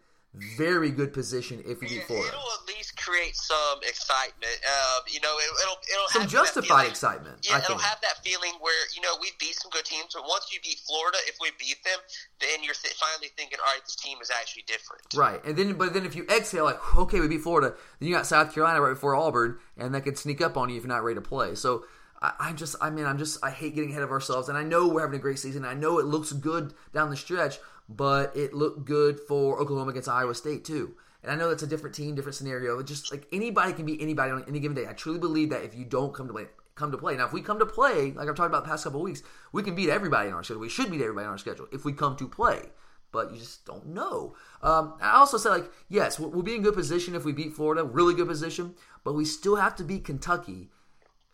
[0.57, 2.27] very good position if we beat Florida.
[2.29, 4.53] It'll at least create some excitement.
[4.61, 7.81] Uh, you know, it, it'll it'll Some justified feeling- excitement, Yeah, I it'll think.
[7.81, 10.77] have that feeling where you know we beat some good teams, but once you beat
[10.85, 11.97] Florida, if we beat them,
[12.39, 15.01] then you're th- finally thinking, all right, this team is actually different.
[15.15, 18.13] Right, and then but then if you exhale like okay we beat Florida, then you
[18.13, 20.89] got South Carolina right before Auburn, and that could sneak up on you if you're
[20.93, 21.55] not ready to play.
[21.55, 21.85] So
[22.21, 24.87] I, just I mean I'm just I hate getting ahead of ourselves, and I know
[24.87, 25.63] we're having a great season.
[25.65, 30.09] I know it looks good down the stretch, but it looked good for Oklahoma against
[30.09, 30.95] Iowa State too.
[31.23, 32.81] And I know that's a different team, different scenario.
[32.83, 34.87] Just like anybody can be anybody on any given day.
[34.87, 37.15] I truly believe that if you don't come to play, come to play.
[37.15, 39.23] Now, if we come to play, like I've talked about the past couple of weeks,
[39.51, 40.61] we can beat everybody on our schedule.
[40.61, 42.69] We should beat everybody on our schedule if we come to play
[43.11, 44.35] but you just don't know.
[44.61, 47.83] Um, I also said, like, yes, we'll be in good position if we beat Florida,
[47.83, 50.69] really good position, but we still have to beat Kentucky.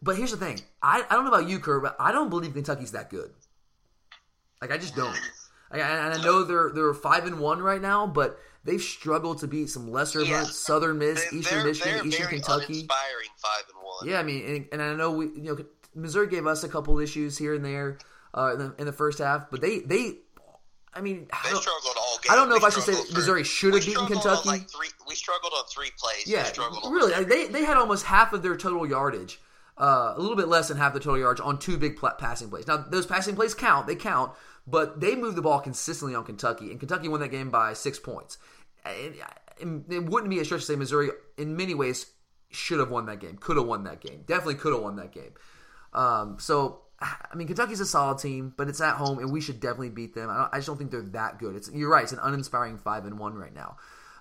[0.06, 2.54] But here's the thing I, I don't know about you, Kurt, but I don't believe
[2.54, 3.32] Kentucky's that good.
[4.62, 5.20] Like, I just don't.
[5.72, 9.48] Like, and I know they're they're five and one right now, but they've struggled to
[9.48, 10.28] beat some lesser Yeah.
[10.36, 12.66] opponents, Southern Miss, They- Eastern they're, Michigan, they're Eastern Kentucky.
[12.74, 14.08] uninspiring five and one.
[14.08, 15.58] Yeah, I mean, and, and I know we, you know,
[15.96, 17.98] Missouri gave us a couple issues here and there
[18.38, 20.18] uh, in, the, in the first half, but they, they,
[20.94, 22.32] I mean, I They don't- struggled all game.
[22.32, 24.48] I don't know We if I should say Missouri should have beaten Kentucky.
[24.48, 26.28] like, three, we struggled on three plays.
[26.28, 27.12] Yeah, struggled really.
[27.12, 29.40] Like, they they had almost half of their total yardage,
[29.78, 32.50] uh, a little bit less than half the total yards on two big pla- passing
[32.50, 32.68] plays.
[32.68, 34.32] Now those passing plays count; they count,
[34.66, 38.00] but they moved the ball consistently on Kentucky, and Kentucky won that game by six
[38.00, 38.38] points.
[38.86, 39.16] It,
[39.60, 42.06] it, wouldn't be a stretch to say Missouri, in many ways,
[42.52, 45.12] should have won that game, could have won that game, definitely could have won that
[45.12, 45.34] game.
[45.94, 46.82] Um, so.
[47.02, 50.16] I mean, Kentucky's a solid team, but it's at home, and we should definitely beat
[50.16, 50.30] them.
[50.30, 51.54] I, I just don't think they're that good.
[51.54, 53.76] It's you're right; it's an uninspiring five and one right now.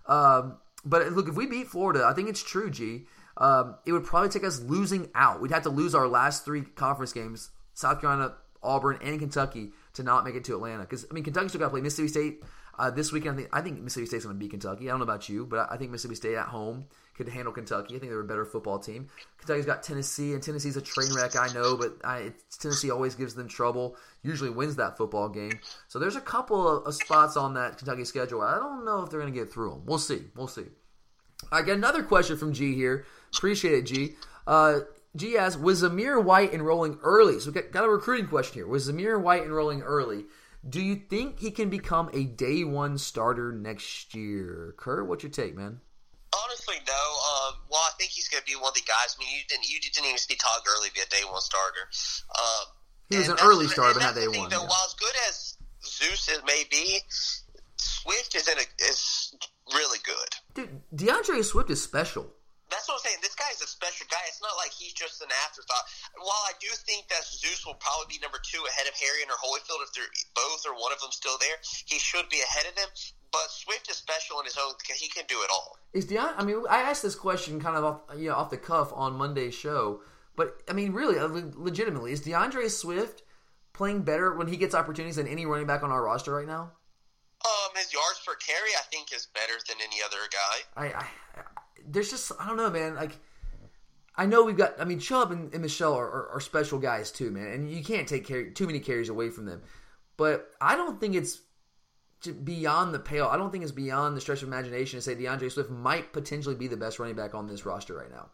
[0.06, 3.06] Um, but look, if we beat Florida, I think it's true, G.
[3.36, 5.40] Um, it would probably take us losing out.
[5.40, 10.02] We'd have to lose our last three conference games: South Carolina, Auburn, and Kentucky, to
[10.02, 10.82] not make it to Atlanta.
[10.82, 12.42] Because I mean, Kentucky still got to play Mississippi State
[12.78, 13.34] uh, this weekend.
[13.34, 14.88] I think, I think Mississippi State's going to beat Kentucky.
[14.88, 17.52] I don't know about you, but I, I think Mississippi State at home could handle
[17.52, 17.94] Kentucky.
[17.94, 19.08] I think they're a better football team.
[19.38, 21.36] Kentucky's got Tennessee, and Tennessee's a train wreck.
[21.36, 23.96] I know, but I, Tennessee always gives them trouble.
[24.22, 25.60] Usually wins that football game.
[25.88, 28.42] So there's a couple of, of spots on that Kentucky schedule.
[28.42, 29.82] I don't know if they're going to get through them.
[29.86, 30.22] We'll see.
[30.34, 30.64] We'll see.
[31.52, 33.06] I got another question from G here.
[33.36, 34.16] Appreciate it, G.
[34.46, 34.80] Uh,
[35.16, 37.38] G asks, was Zamir White enrolling early?
[37.40, 38.66] So we got, got a recruiting question here.
[38.66, 40.24] Was Zamir White enrolling early?
[40.68, 44.74] Do you think he can become a day one starter next year?
[44.78, 45.80] Kurt, what's your take, man?
[46.34, 46.92] Honestly, no.
[46.92, 49.14] Um, well, I think he's going to be one of the guys.
[49.16, 51.86] I mean, you didn't you didn't even see Todd Gurley be a day one starter.
[52.36, 52.66] Um,
[53.10, 54.68] He was an early starter, but not day thing, one, Though, yeah.
[54.68, 57.00] While as good as Zeus is may be,
[57.76, 59.34] Swift is in a is
[59.72, 60.28] really good.
[60.54, 62.26] Dude, D'Andre Swift is special.
[62.74, 63.22] That's what I'm saying.
[63.22, 64.18] This guy's a special guy.
[64.26, 65.87] It's not like he's just an afterthought.
[66.18, 69.30] While I do think that Zeus will probably be number two ahead of Harry and
[69.30, 71.54] or Holyfield if they're both or one of them still there,
[71.87, 72.90] he should be ahead of them.
[73.30, 74.74] But Swift is special in his own.
[74.90, 75.78] He can do it all.
[75.94, 76.34] Is Deon?
[76.34, 79.14] I mean, I asked this question kind of off, you know, off the cuff on
[79.14, 80.02] Monday's show,
[80.34, 83.22] but I mean, really, uh, legitimately, is D'Andre Swift
[83.72, 86.72] playing better when he gets opportunities than any running back on our roster right now?
[87.44, 90.90] Um, his yards per carry, I think, is better than any other guy.
[90.94, 91.06] I
[91.86, 92.94] there's just I don't know, man.
[92.94, 93.18] Like
[94.16, 94.80] I know we've got.
[94.80, 97.82] I mean, Chubb and, and Michel are, are, are, special guys too, man, and you
[97.82, 99.62] can't take care, too many carries away from them.
[100.16, 101.40] But I don't think it's
[102.32, 103.26] beyond the pale.
[103.26, 106.54] I don't think it's beyond the stretch of imagination to say D'Andre Swift might potentially
[106.54, 108.30] be the best running back on this roster right now.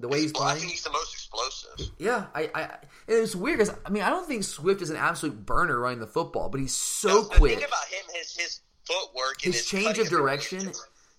[0.00, 1.90] The way he's well, playing, I think he's the most explosive.
[1.98, 2.76] Yeah, I, I
[3.08, 6.06] it's weird because I mean I don't think Swift is an absolute burner running the
[6.06, 7.58] football, but he's so no, quick.
[7.58, 10.70] Think about him, his his footwork, his, his change of direction.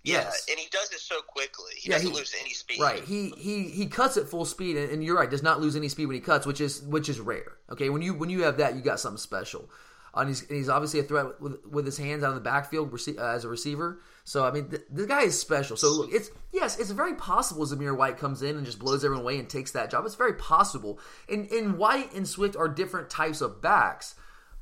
[0.09, 1.71] Yes, yeah, and he does it so quickly.
[1.77, 2.79] He yeah, doesn't he, lose any speed.
[2.79, 3.03] Right.
[3.03, 5.29] He he he cuts at full speed, and, and, you're right.
[5.29, 7.57] Does not lose any speed when he cuts, which is which is rare.
[7.71, 9.69] Okay, when you when you have that, you got something special.
[10.13, 12.41] Uh, and he's and he's obviously a threat with, with his hands out of the
[12.41, 14.01] backfield uh, as a receiver.
[14.23, 15.77] So I mean, th- the guy is special.
[15.77, 19.23] So look, it's yes, it's very possible Zamir White comes in and just blows everyone
[19.23, 20.05] away and takes that job.
[20.05, 20.99] It's very possible.
[21.27, 24.15] And and White and Swift are different types of backs,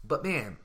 [0.03, 0.57] but man,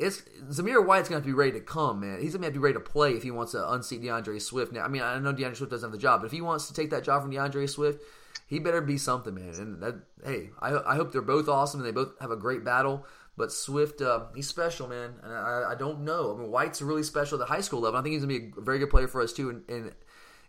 [0.00, 2.20] it's Zamir White's gonna have to be ready to come, man.
[2.20, 4.72] He's gonna have to be ready to play if he wants to unseat D'Andre Swift.
[4.72, 6.66] Now, I mean, I know D'Andre Swift doesn't have the job, but if he wants
[6.68, 8.02] to take that job from D'Andre Swift,
[8.46, 9.54] he better be something, man.
[9.54, 12.64] And that, hey, I, I hope they're both awesome and they both have a great
[12.64, 13.06] battle.
[13.36, 15.14] But Swift, uh, he's special, man.
[15.22, 16.34] And I, I, don't know.
[16.34, 17.98] I mean, White's really special at the high school level.
[17.98, 19.92] I think he's gonna be a very good player for us too in in,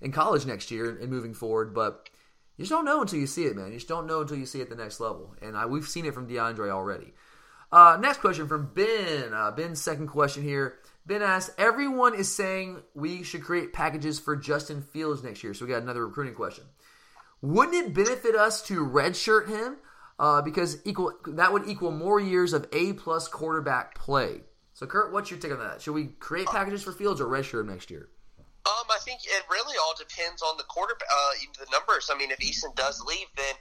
[0.01, 1.73] in college next year and moving forward.
[1.73, 2.09] But
[2.57, 3.67] you just don't know until you see it, man.
[3.67, 5.35] You just don't know until you see it at the next level.
[5.41, 7.13] And I, we've seen it from D'Andre already.
[7.71, 9.34] Uh, next question from Ben.
[9.34, 10.79] Uh, Ben's second question here.
[11.05, 15.53] Ben asks, everyone is saying we should create packages for Justin Fields next year.
[15.53, 16.65] So we got another recruiting question.
[17.41, 19.77] Wouldn't it benefit us to redshirt him?
[20.19, 24.41] Uh, because equal that would equal more years of A plus quarterback play.
[24.73, 25.81] So Kurt, what's your take on that?
[25.81, 28.10] Should we create packages for Fields or redshirt him next year?
[28.38, 32.12] Um, I think it really all depends on the quarterback, uh, the numbers.
[32.13, 33.55] I mean, if Eason does leave, then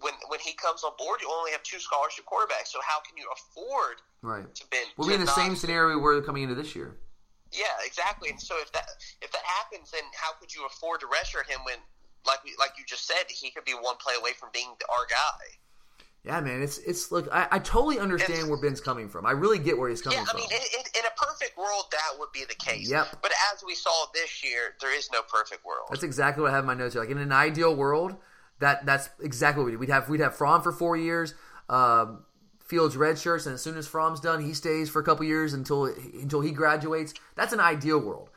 [0.00, 2.68] when when he comes on board, you only have two scholarship quarterbacks.
[2.68, 4.86] So how can you afford right to bend?
[4.96, 6.96] We'll be in the not, same scenario we were coming into this year.
[7.52, 8.30] Yeah, exactly.
[8.30, 8.88] And so if that
[9.22, 11.76] if that happens, then how could you afford to redshirt him when,
[12.26, 15.06] like we like you just said, he could be one play away from being our
[15.08, 15.56] guy.
[16.24, 17.28] Yeah, man, it's it's look.
[17.32, 19.24] I, I totally understand and, where Ben's coming from.
[19.26, 20.38] I really get where he's coming from.
[20.38, 20.44] yeah.
[20.44, 22.90] I mean, in, in, a perfect world, that would be the case.
[22.90, 23.18] Yep.
[23.22, 25.86] But as we saw this year, there is no perfect world.
[25.88, 27.02] That's exactly what I have in my notes here.
[27.02, 28.16] Like in an ideal world,
[28.60, 29.78] that that's exactly what we do.
[29.78, 31.34] We'd have we'd have Fromm for four years.
[31.68, 32.24] Um,
[32.60, 35.52] Fields red shirts, and as soon as Fromm's done, he stays for a couple years
[35.52, 37.14] until until he graduates.
[37.36, 38.30] That's an ideal world.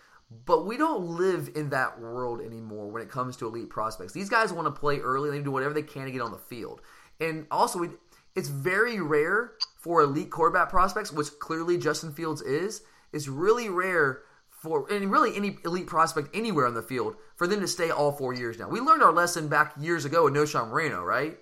[0.46, 4.14] But we don't live in that world anymore when it comes to elite prospects.
[4.14, 5.32] These guys want to play early.
[5.32, 6.82] They do whatever they can to get on the field.
[7.20, 7.90] And also, we,
[8.36, 12.84] it's very rare for elite quarterback prospects, which clearly Justin Fields is.
[13.12, 14.22] It's really rare
[14.62, 18.12] for, and really any elite prospect anywhere on the field, for them to stay all
[18.12, 18.69] four years now.
[18.69, 21.38] We learned our lesson back years ago with Knowshon Moreno, right?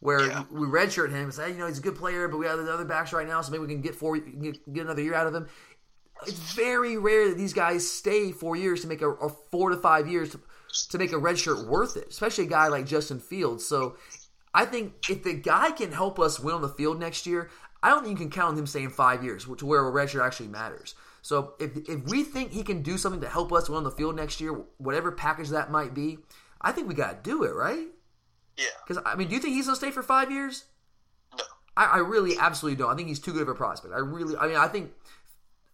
[0.00, 0.44] Where yeah.
[0.50, 2.72] we redshirt him and say, you know, he's a good player, but we have the
[2.72, 5.26] other backs right now, so maybe we can get four, get, get another year out
[5.26, 5.48] of him.
[6.26, 9.76] It's very rare that these guys stay four years to make a, a four to
[9.76, 10.40] five years to,
[10.90, 13.66] to make a redshirt worth it, especially a guy like Justin Fields.
[13.66, 13.96] So
[14.54, 17.50] I think if the guy can help us win on the field next year,
[17.82, 20.24] I don't think you can count on him staying five years to where a redshirt
[20.24, 20.94] actually matters.
[21.22, 23.92] So if, if we think he can do something to help us win on the
[23.92, 26.18] field next year, whatever package that might be,
[26.60, 27.86] I think we got to do it, right?
[28.58, 28.66] Yeah.
[28.86, 30.64] Because I mean, do you think he's gonna stay for five years?
[31.38, 31.44] No.
[31.76, 32.92] I, I, really absolutely don't.
[32.92, 33.94] I think he's too good of a prospect.
[33.94, 34.90] I really, I mean, I think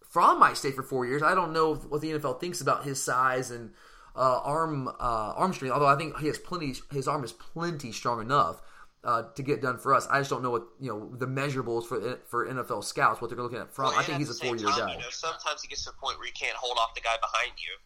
[0.07, 1.21] Fromm might stay for four years.
[1.21, 3.71] I don't know what the NFL thinks about his size and
[4.15, 5.73] uh, arm uh, arm strength.
[5.73, 8.61] Although I think he has plenty, his arm is plenty strong enough
[9.03, 10.07] uh, to get done for us.
[10.09, 13.39] I just don't know what you know the measurables for for NFL scouts what they're
[13.39, 13.85] looking at from.
[13.85, 14.93] Well, I think he's a four year guy.
[14.93, 17.15] You know, sometimes he gets to a point where you can't hold off the guy
[17.21, 17.77] behind you.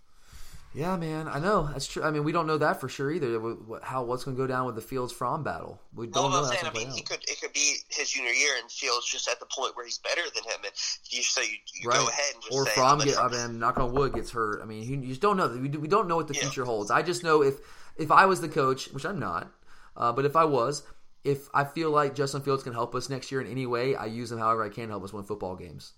[0.75, 2.01] Yeah, man, I know that's true.
[2.01, 3.39] I mean, we don't know that for sure either.
[3.83, 5.79] How what's going to go down with the Fields Fromm battle?
[5.93, 6.49] We don't well, know.
[6.49, 9.29] I'm saying, I mean, he could it could be his junior year, and Fields just
[9.29, 10.73] at the point where he's better than him, and
[11.11, 11.99] you so you, you right.
[11.99, 13.19] go ahead and just or say, Fromm get.
[13.19, 14.63] I mean, knock on wood gets hurt.
[14.63, 15.47] I mean, you just don't know.
[15.47, 16.41] We we don't know what the Yeah.
[16.41, 16.89] future holds.
[16.89, 17.55] I just know if
[17.97, 19.51] if I was the coach, which I'm not,
[19.95, 20.81] uh, but if I was,
[21.23, 24.05] if I feel like Justin Fields can help us next year in any way, I
[24.05, 25.93] use him however I can help us win football games.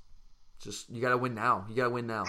[0.60, 1.66] Just you got to win now.
[1.70, 2.26] You got to win now.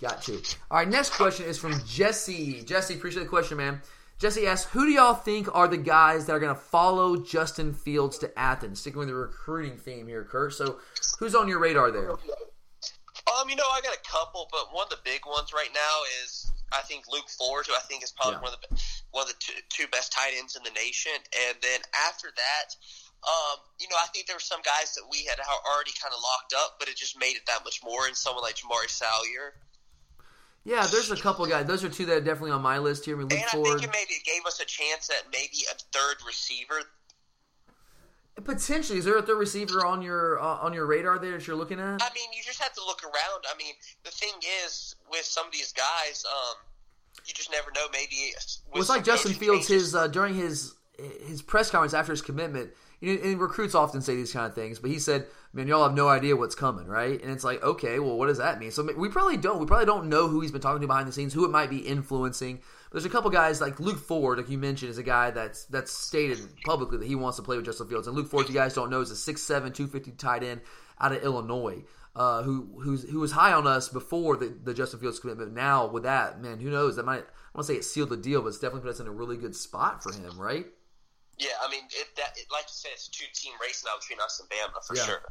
[0.00, 0.40] Got to.
[0.70, 2.62] All right, next question is from Jesse.
[2.62, 3.80] Jesse, appreciate the question, man.
[4.18, 7.74] Jesse asks, "Who do y'all think are the guys that are going to follow Justin
[7.74, 10.54] Fields to Athens?" Sticking with the recruiting theme here, Kurt.
[10.54, 10.78] So,
[11.18, 12.12] who's on your radar there?
[13.26, 15.96] Um, you know, I got a couple, but one of the big ones right now
[16.24, 18.48] is I think Luke Ford, who I think is probably Yeah.
[18.48, 18.76] one of the
[19.12, 21.12] one of the two, two best tight ends in the nation.
[21.46, 22.74] And then after that,
[23.28, 26.20] um, you know, I think there were some guys that we had already kind of
[26.22, 28.06] locked up, but it just made it that much more.
[28.06, 29.54] And someone like Jamaree Salyer,
[30.64, 31.66] Yeah, there's a couple guys.
[31.66, 33.16] Those are two that are definitely on my list here.
[33.16, 33.66] I mean, Luke and I Ford.
[33.66, 36.80] think it maybe it gave us a chance at maybe a third receiver.
[38.44, 41.56] Potentially, is there a third receiver on your uh, on your radar there that you're
[41.56, 42.02] looking at?
[42.02, 43.44] I mean, you just have to look around.
[43.52, 43.74] I mean,
[44.04, 44.32] the thing
[44.64, 46.56] is with some of these guys, um,
[47.26, 47.86] you just never know.
[47.92, 48.32] Maybe
[48.72, 50.74] well, it's like Justin Fields his uh, during his
[51.26, 52.70] his press conference after his commitment.
[53.00, 55.82] You know, and recruits often say these kind of things, but he said, "Man, y'all
[55.82, 58.70] have no idea what's coming, right?" And it's like, okay, well, what does that mean?
[58.70, 59.58] So we probably don't.
[59.58, 61.68] We probably don't know who he's been talking to behind the scenes, who it might
[61.68, 62.60] be influencing.
[62.92, 65.92] There's a couple guys like Luke Ford, like you mentioned, is a guy that's that's
[65.92, 68.06] stated publicly that he wants to play with Justin Fields.
[68.06, 70.60] And Luke Ford, you guys don't know, is a 6'7", 250 tight end
[71.00, 71.84] out of Illinois.
[72.14, 75.54] Uh, who who's who was high on us before the, the Justin Fields commitment.
[75.54, 76.96] Now with that, man, who knows?
[76.96, 79.00] That might I want to say it sealed the deal, but it's definitely put us
[79.00, 80.66] in a really good spot for him, right?
[81.38, 83.98] Yeah, I mean, it, that it, like you said, it's a two team race now
[83.98, 85.02] between us and Bama for yeah.
[85.04, 85.22] sure.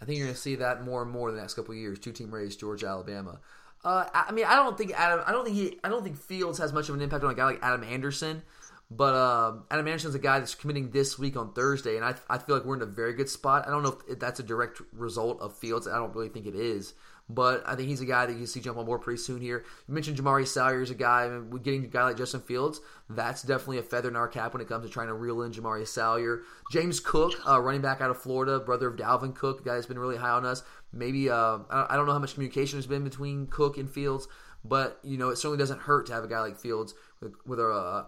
[0.00, 1.78] I think you're going to see that more and more in the next couple of
[1.78, 1.98] years.
[1.98, 3.40] Two team race, Georgia, Alabama.
[3.86, 5.22] Uh, I mean, I don't think Adam.
[5.24, 5.78] I don't think he.
[5.84, 8.42] I don't think Fields has much of an impact on a guy like Adam Anderson.
[8.90, 12.38] But uh, Adam Anderson's a guy that's committing this week on Thursday, and I, I
[12.38, 13.64] feel like we're in a very good spot.
[13.66, 15.86] I don't know if that's a direct result of Fields.
[15.86, 16.94] I don't really think it is.
[17.28, 19.64] But I think he's a guy that you see jump on board pretty soon here.
[19.88, 21.24] You mentioned Jamaree Salyer is a guy.
[21.24, 24.52] I mean, getting a guy like Justin Fields, that's definitely a feather in our cap
[24.52, 26.42] when it comes to trying to reel in Jamaree Salyer.
[26.70, 29.98] James Cook, uh, running back out of Florida, brother of Dalvin Cook, guy that's been
[29.98, 30.62] really high on us.
[30.96, 34.28] Maybe uh, I don't know how much communication has been between Cook and Fields,
[34.64, 37.60] but you know it certainly doesn't hurt to have a guy like Fields with, with
[37.60, 38.06] a,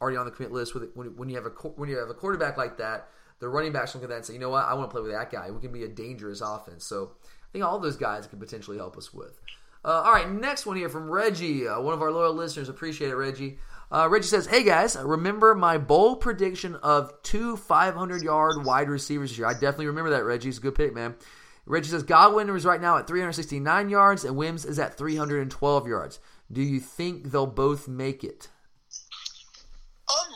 [0.00, 0.74] already on the commit list.
[0.74, 3.72] With when, when you have a when you have a quarterback like that, the running
[3.72, 5.30] backs look at that and say, you know what, I want to play with that
[5.30, 5.50] guy.
[5.50, 6.84] We can be a dangerous offense.
[6.84, 9.38] So I think all those guys could potentially help us with.
[9.84, 12.68] Uh, all right, next one here from Reggie, uh, one of our loyal listeners.
[12.68, 13.58] Appreciate it, Reggie.
[13.90, 19.30] Uh, Reggie says, "Hey guys, remember my bold prediction of two 500 yard wide receivers
[19.30, 19.46] this year?
[19.48, 20.24] I definitely remember that.
[20.24, 21.16] Reggie, it's a good pick, man."
[21.64, 26.20] Reggie says Godwin is right now at 369 yards and Wims is at 312 yards.
[26.50, 28.48] Do you think they'll both make it?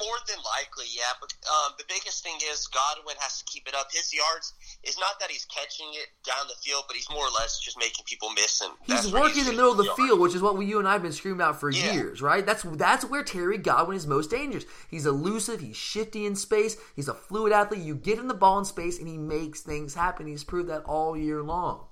[0.06, 1.10] More than likely, yeah.
[1.20, 3.88] But um, the biggest thing is Godwin has to keep it up.
[3.90, 7.34] His yards is not that he's catching it down the field, but he's more or
[7.34, 8.62] less just making people miss.
[8.62, 8.70] him.
[8.86, 9.96] he's working in the middle of the yard.
[9.96, 11.92] field, which is what we, you and I have been screaming about for yeah.
[11.92, 12.46] years, right?
[12.46, 14.64] That's that's where Terry Godwin is most dangerous.
[14.88, 15.60] He's elusive.
[15.60, 16.76] He's shifty in space.
[16.94, 17.82] He's a fluid athlete.
[17.82, 20.26] You get in the ball in space, and he makes things happen.
[20.26, 21.86] He's proved that all year long,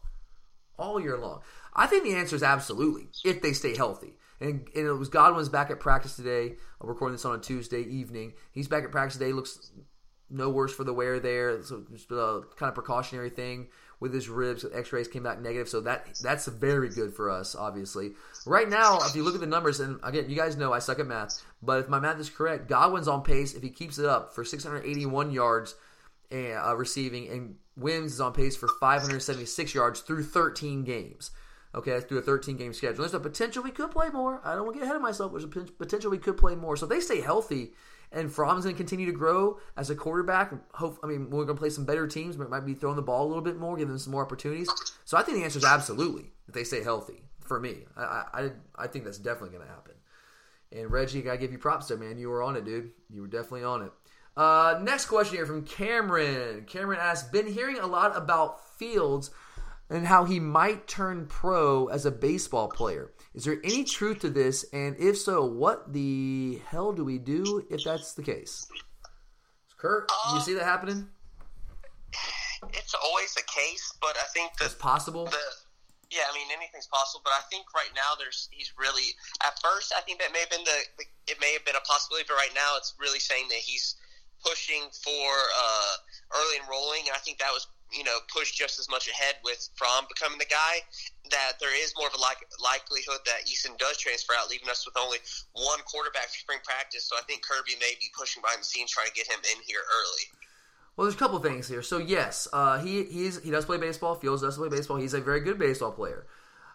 [0.79, 1.41] all year long.
[1.75, 4.15] I think the answer is absolutely if they stay healthy.
[4.41, 6.55] And, and, it was Godwin's back at practice today.
[6.81, 8.35] I'm recording this on a Tuesday evening.
[8.53, 9.33] He's back at practice today.
[9.33, 9.71] Looks
[10.31, 11.63] no worse for the wear there.
[11.63, 13.69] So just a kind of precautionary thing
[14.01, 14.65] with his ribs.
[14.71, 17.55] X-rays came back negative, so that that's very good for us.
[17.55, 18.13] Obviously,
[18.45, 20.99] right now, if you look at the numbers, and again, you guys know I suck
[20.99, 24.07] at math, but if my math is correct, Godwin's on pace if he keeps it
[24.07, 25.75] up for 681 yards
[26.33, 31.31] uh, receiving, and Wims is on pace for 576 yards through 13 games.
[31.75, 32.99] Okay, through a 13 game schedule.
[32.99, 34.41] There's a potential we could play more.
[34.45, 35.33] I don't want to get ahead of myself.
[35.33, 36.77] There's a potential we could play more.
[36.77, 37.73] So if they stay healthy
[38.13, 41.57] and Fromm's going to continue to grow as a quarterback, hope I mean we're going
[41.57, 43.77] to play some better teams, but might be throwing the ball a little bit more,
[43.77, 44.71] giving them some more opportunities.
[45.05, 47.23] So I think the answer is absolutely if they stay healthy.
[47.41, 49.95] For me, I I, I think that's definitely going to happen.
[50.73, 52.19] And Reggie, I give you props there, man.
[52.19, 52.91] You were on it, dude.
[53.11, 53.93] You were definitely on it.
[54.37, 56.65] Uh, next question here from Cameron.
[56.67, 59.31] Cameron asks, been hearing a lot about Fields
[59.95, 63.13] and how he might turn pro as a baseball player.
[63.33, 64.65] Is there any truth to this?
[64.73, 68.67] And if so, what the hell do we do if that's the case?
[69.79, 71.09] Kurt, do you see that happening?
[72.73, 75.27] It's always a case, but I think that it's possible.
[75.27, 75.39] The,
[76.11, 79.93] yeah, I mean anything's possible, but I think right now there's he's really at first
[79.97, 82.35] I think that may have been the, the it may have been a possibility, but
[82.35, 83.95] right now it's really saying that he's
[84.43, 85.29] pushing for
[85.59, 85.95] uh,
[86.35, 89.69] early enrolling, and I think that was you know, push just as much ahead with
[89.77, 90.83] Fromm becoming the guy,
[91.31, 94.85] that there is more of a like, likelihood that Eason does transfer out, leaving us
[94.85, 95.19] with only
[95.53, 97.05] one quarterback for spring practice.
[97.05, 99.63] So I think Kirby may be pushing behind the scenes trying to get him in
[99.67, 100.27] here early.
[100.97, 101.83] Well, there's a couple things here.
[101.83, 104.15] So yes, uh, he he's he does play baseball.
[104.15, 104.97] Fields does play baseball.
[104.97, 106.27] He's a very good baseball player.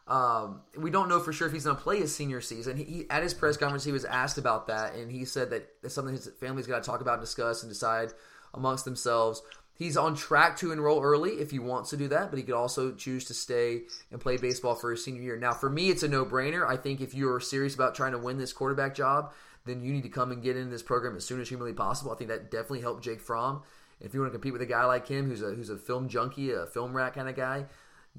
[0.10, 2.78] Um, we don't know for sure if he's going to play his senior season.
[2.78, 5.70] He, he, at his press conference, he was asked about that, and he said that
[5.84, 8.12] it's something his family's got to talk about, and discuss, and decide
[8.56, 9.44] amongst themselves.
[9.80, 12.54] He's on track to enroll early if he wants to do that, but he could
[12.54, 15.38] also choose to stay and play baseball for his senior year.
[15.38, 16.68] Now, for me, it's a no brainer.
[16.68, 19.32] I think if you're serious about trying to win this quarterback job,
[19.64, 22.12] then you need to come and get in this program as soon as humanly possible.
[22.12, 23.64] I think that definitely helped Jake Fromm.
[24.02, 26.10] If you want to compete with a guy like him, who's a who's a film
[26.10, 27.66] junkie, a film rat kind of guy,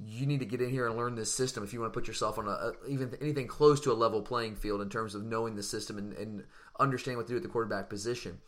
[0.02, 2.08] you need to get in here and learn this system if you want to put
[2.08, 5.24] yourself on a, a even anything close to a level playing field in terms of
[5.24, 6.44] knowing the system and, and
[6.78, 8.38] understanding what to do at the quarterback position.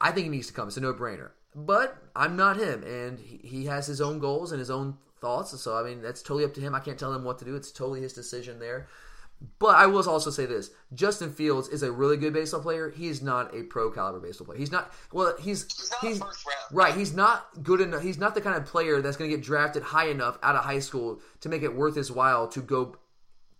[0.00, 0.66] I think he needs to come.
[0.66, 1.30] It's a no brainer.
[1.54, 5.58] But I'm not him, and he, he has his own goals and his own thoughts.
[5.60, 6.74] So I mean, that's totally up to him.
[6.74, 7.56] I can't tell him what to do.
[7.56, 8.88] It's totally his decision there.
[9.58, 12.90] But I will also say this: Justin Fields is a really good baseball player.
[12.90, 14.58] He's not a pro caliber baseball player.
[14.58, 14.92] He's not.
[15.12, 15.66] Well, he's
[16.00, 16.22] he's, he's
[16.70, 16.94] right.
[16.94, 18.02] He's not good enough.
[18.02, 20.64] He's not the kind of player that's going to get drafted high enough out of
[20.64, 22.96] high school to make it worth his while to go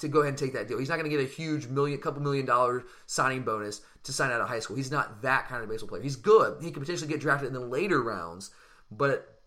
[0.00, 0.78] to go ahead and take that deal.
[0.78, 4.30] He's not going to get a huge million, couple million dollar signing bonus to sign
[4.30, 4.76] out of high school.
[4.76, 6.02] He's not that kind of baseball player.
[6.02, 6.62] He's good.
[6.62, 8.50] He could potentially get drafted in the later rounds,
[8.90, 9.40] but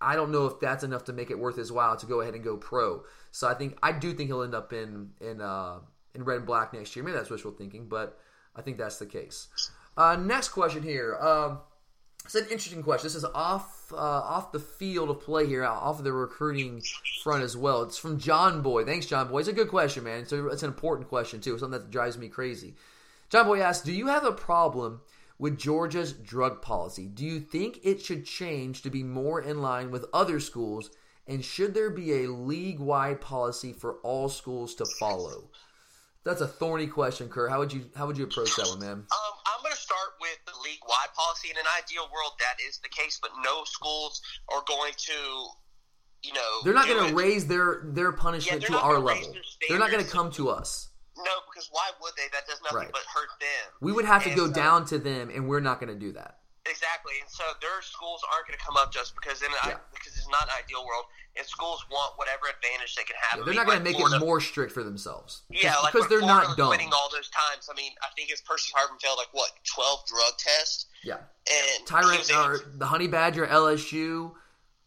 [0.00, 2.34] I don't know if that's enough to make it worth his while to go ahead
[2.34, 3.04] and go pro.
[3.30, 5.78] So I think I do think he'll end up in in uh,
[6.14, 7.04] in red and black next year.
[7.04, 8.18] Maybe that's wishful thinking, but
[8.54, 9.48] I think that's the case.
[9.96, 11.16] Uh, next question here.
[11.16, 11.60] Um,
[12.24, 13.06] it's an interesting question.
[13.06, 16.82] This is off uh, off the field of play here, off of the recruiting
[17.22, 17.82] front as well.
[17.82, 18.84] It's from John Boy.
[18.84, 19.40] Thanks, John Boy.
[19.40, 20.26] It's a good question, man.
[20.26, 21.58] So it's an important question too.
[21.58, 22.74] Something that drives me crazy.
[23.28, 25.02] John Boy asks, "Do you have a problem
[25.38, 27.08] with Georgia's drug policy?
[27.08, 30.90] Do you think it should change to be more in line with other schools?
[31.26, 35.50] And should there be a league-wide policy for all schools to follow?"
[36.24, 37.50] That's a thorny question, Kurt.
[37.50, 38.92] How would you how would you approach that one, man?
[38.92, 40.80] Um, I'm going to start with the league
[41.44, 41.50] policy.
[41.50, 44.20] In an ideal world, that is the case, but no schools
[44.52, 45.46] are going to,
[46.22, 49.34] you know, they're not going to raise their their punishment Yeah, to our level.
[49.68, 50.90] They're not going to come to us.
[51.16, 52.24] No, because why would they?
[52.32, 52.92] That does nothing Right.
[52.92, 53.72] but hurt them.
[53.80, 55.98] We would have to And go so- down to them, and we're not going to
[55.98, 56.40] do that.
[56.66, 59.76] Exactly, and so their schools aren't going to come up just because in Yeah.
[59.76, 61.04] I, because it's not an ideal world,
[61.36, 63.40] and schools want whatever advantage they can have.
[63.40, 65.42] I They're mean, not going to make Florida- it more strict for themselves.
[65.50, 66.70] Yeah, like because they're Florida not dumb.
[66.70, 67.68] winning all those times.
[67.70, 71.86] I mean, I think it's Percy Harvin failed like what twelve drug tests, Yeah, and
[71.86, 74.32] Tyrann or uh, the Honey Badger, LSU.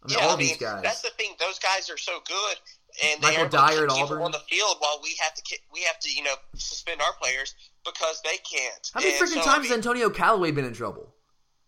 [0.01, 0.81] I mean, yeah, all I mean, these guys.
[0.81, 2.57] That's the thing; those guys are so good,
[3.05, 4.21] and they Michael to Dyer at Auburn.
[4.23, 7.53] on the field while we have to we have to you know suspend our players
[7.85, 8.89] because they can't.
[8.93, 11.13] How many freaking so, I times mean, has Antonio Callaway been in trouble?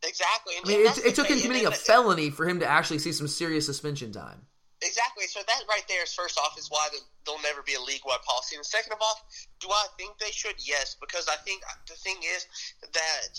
[0.04, 0.54] Exactly?
[0.58, 3.12] And, I mean, it, it took him committing a felony for him to actually see
[3.12, 4.46] some serious suspension time.
[4.82, 5.26] Exactly.
[5.28, 8.02] So that right there is first off is why the, there'll never be a league
[8.06, 9.20] wide policy, and second of all,
[9.60, 10.56] do I think they should?
[10.58, 12.48] Yes, because I think uh, the thing is
[12.82, 13.34] that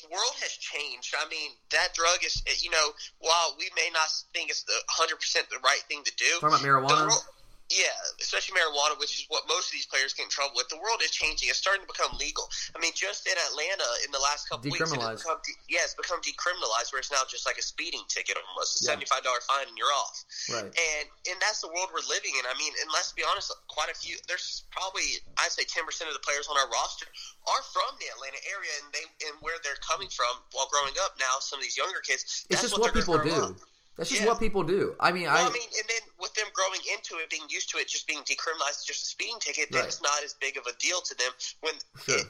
[0.00, 1.14] the world has changed.
[1.20, 5.16] I mean, that drug is you know while we may not think it's the hundred
[5.16, 6.24] percent the right thing to do.
[6.40, 7.08] Talking about marijuana.
[7.08, 7.28] world-
[7.70, 10.66] yeah, especially marijuana, which is what most of these players get in trouble with.
[10.68, 11.48] The world is changing.
[11.48, 12.50] It's starting to become legal.
[12.74, 15.86] I mean, just in Atlanta in the last couple weeks, it has become de- yeah,
[15.86, 18.90] it's become decriminalized, where it's now just like a speeding ticket almost, a Yeah.
[18.92, 20.18] seventy-five dollar fine, and you're off
[20.50, 20.66] Right.
[20.66, 22.42] and and that's the world we're living in.
[22.44, 24.18] I mean, and let's be honest, quite a few.
[24.26, 27.06] There's probably I'd say ten percent of the players on our roster
[27.46, 31.14] are from the Atlanta area, and they and where they're coming from while growing up.
[31.22, 33.54] Now, some of these younger kids, It's just what, what people do.
[33.54, 33.56] up.
[34.00, 34.28] That's just Yeah.
[34.28, 34.96] what people do.
[34.98, 37.68] I mean, Well, I, I mean, and then with them growing into it, being used
[37.72, 39.88] to it, just being decriminalized, just a speeding ticket, then Right.
[39.88, 41.30] it's not as big of a deal to them
[41.60, 42.16] when Sure.
[42.16, 42.24] in,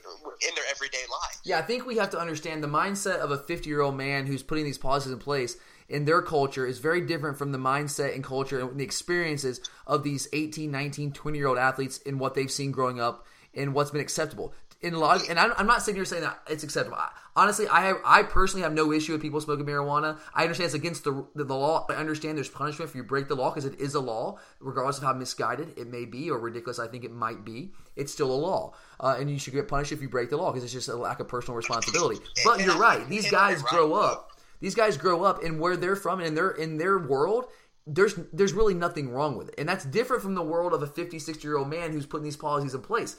[0.49, 1.39] in their everyday life.
[1.45, 4.27] Yeah, I think we have to understand the mindset of a 50 year old man
[4.27, 5.59] who's putting these policies in place
[5.89, 10.03] in their culture is very different from the mindset and culture and the experiences of
[10.03, 13.93] these 18, 19, 20 year old athletes in what they've seen growing up and what's
[13.93, 14.53] been acceptable.
[14.83, 16.97] In of, and I'm, I'm not sitting here saying that it's acceptable.
[16.97, 20.19] I, honestly, I have, I personally have no issue with people smoking marijuana.
[20.33, 21.85] I understand it's against the the, the law.
[21.91, 24.97] I understand there's punishment if you break the law because it is a law, regardless
[24.97, 27.73] of how misguided it may be or ridiculous I think it might be.
[27.95, 30.51] It's still a law, uh, and you should get punished if you break the law
[30.51, 32.25] because it's just a lack of personal responsibility.
[32.43, 34.31] But you're right; these guys grow up.
[34.61, 37.49] These guys grow up, and where they're from, and in their in their world,
[37.87, 40.87] there's there's really nothing wrong with it, and that's different from the world of a
[40.87, 43.17] 50, 60 year old man who's putting these policies in place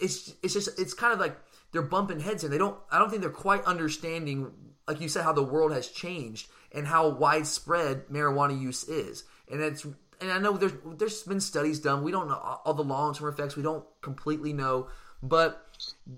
[0.00, 1.36] it's it's just it's kind of like
[1.72, 4.52] they're bumping heads and they don't I don't think they're quite understanding
[4.88, 9.24] like you said how the world has changed and how widespread marijuana use is.
[9.50, 12.02] And it's and I know there's there's been studies done.
[12.02, 13.56] We don't know all the long term effects.
[13.56, 14.88] We don't completely know.
[15.22, 15.66] But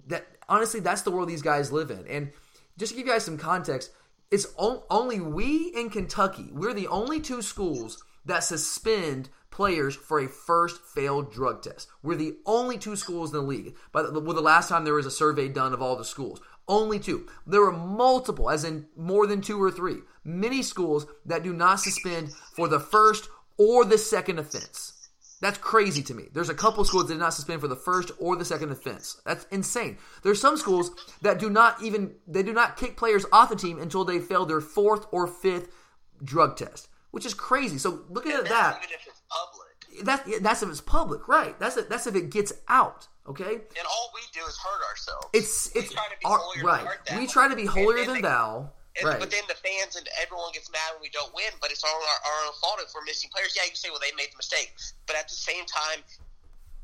[0.07, 2.07] that honestly that's the world these guys live in.
[2.07, 2.33] And
[2.78, 3.91] just to give you guys some context
[4.33, 10.29] it's only we in Kentucky we're the only two schools that suspend players for a
[10.29, 11.89] first failed drug test.
[12.03, 13.77] We're the only two schools in the league.
[13.93, 16.99] But well, the last time there was a survey done of all the schools, only
[16.99, 17.29] two.
[17.47, 21.81] There were multiple, as in more than two or three, many schools that do not
[21.81, 23.29] suspend for the first
[23.59, 25.11] or the second offense.
[25.43, 26.29] That's crazy to me.
[26.33, 29.21] There's a couple schools that did not suspend for the first or the second offense.
[29.25, 29.99] That's insane.
[30.23, 30.93] There's some schools
[31.23, 34.47] that do not even they do not kick players off the team until they fail
[34.47, 35.69] their fourth or fifth
[36.23, 37.77] drug test, which is crazy.
[37.77, 40.05] So look at that, even if it's public.
[40.05, 41.59] that's that's if it's public, right?
[41.59, 43.09] That's if, that's if it gets out.
[43.28, 45.26] Okay, And all we do is hurt ourselves.
[45.33, 46.99] it's We it's try to be our- holier right.
[47.07, 47.18] thou.
[47.18, 48.70] We try to be And holier than they- thou.
[48.99, 49.18] And, Right.
[49.20, 51.95] But then the fans and everyone gets mad when we don't win, but it's all
[51.95, 53.55] our, our own fault if we're missing players.
[53.57, 54.74] Yeah, you can say, well, they made the mistake.
[55.07, 56.03] But at the same time,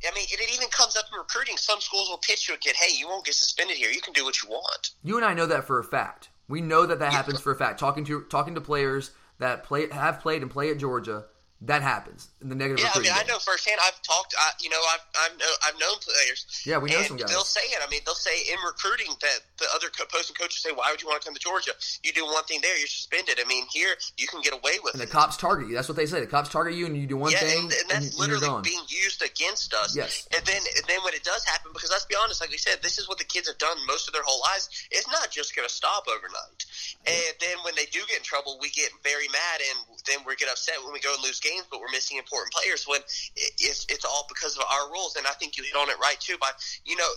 [0.08, 1.56] I mean, it, it even comes up in recruiting.
[1.58, 3.90] Some schools will pitch you a kid, hey, you won't get suspended here.
[3.90, 4.92] You can do what you want.
[5.04, 6.30] You and I know that for a fact.
[6.48, 7.78] We know that that happens for a fact.
[7.78, 11.26] Talking to talking to players that play have played and play at Georgia,
[11.62, 12.84] that happens in the negative.
[12.84, 13.18] Yeah, I mean, game.
[13.18, 13.80] I know firsthand.
[13.82, 14.34] I've talked.
[14.38, 16.46] I, you know, I've I've, know, I've known players.
[16.64, 17.28] Yeah, we know and some guys.
[17.30, 17.82] They'll say it.
[17.82, 21.08] I mean, they'll say in recruiting that the other opposing coaches say, "Why would you
[21.08, 21.72] want to come to Georgia?
[22.04, 24.94] You do one thing there, you're suspended." I mean, here you can get away with
[24.94, 25.74] And the cops target you.
[25.74, 26.20] That's what they say.
[26.20, 28.38] The cops target you, and you do one yeah, thing, and, and that's and you're
[28.38, 28.62] literally gone.
[28.62, 29.96] being used against us.
[29.96, 30.28] Yes.
[30.30, 32.78] And then, and then when it does happen, because let's be honest, like we said,
[32.86, 34.70] this is what the kids have done most of their whole lives.
[34.92, 36.62] It's not just going to stop overnight.
[37.06, 40.36] And then when they do get in trouble, we get very mad, and then we
[40.36, 42.84] get upset when we go and lose games, but we're missing important players.
[42.86, 43.00] When
[43.36, 45.16] it's it's all because of our rules.
[45.16, 46.36] And I think you hit on it right too.
[46.40, 46.50] By
[46.84, 47.08] you know,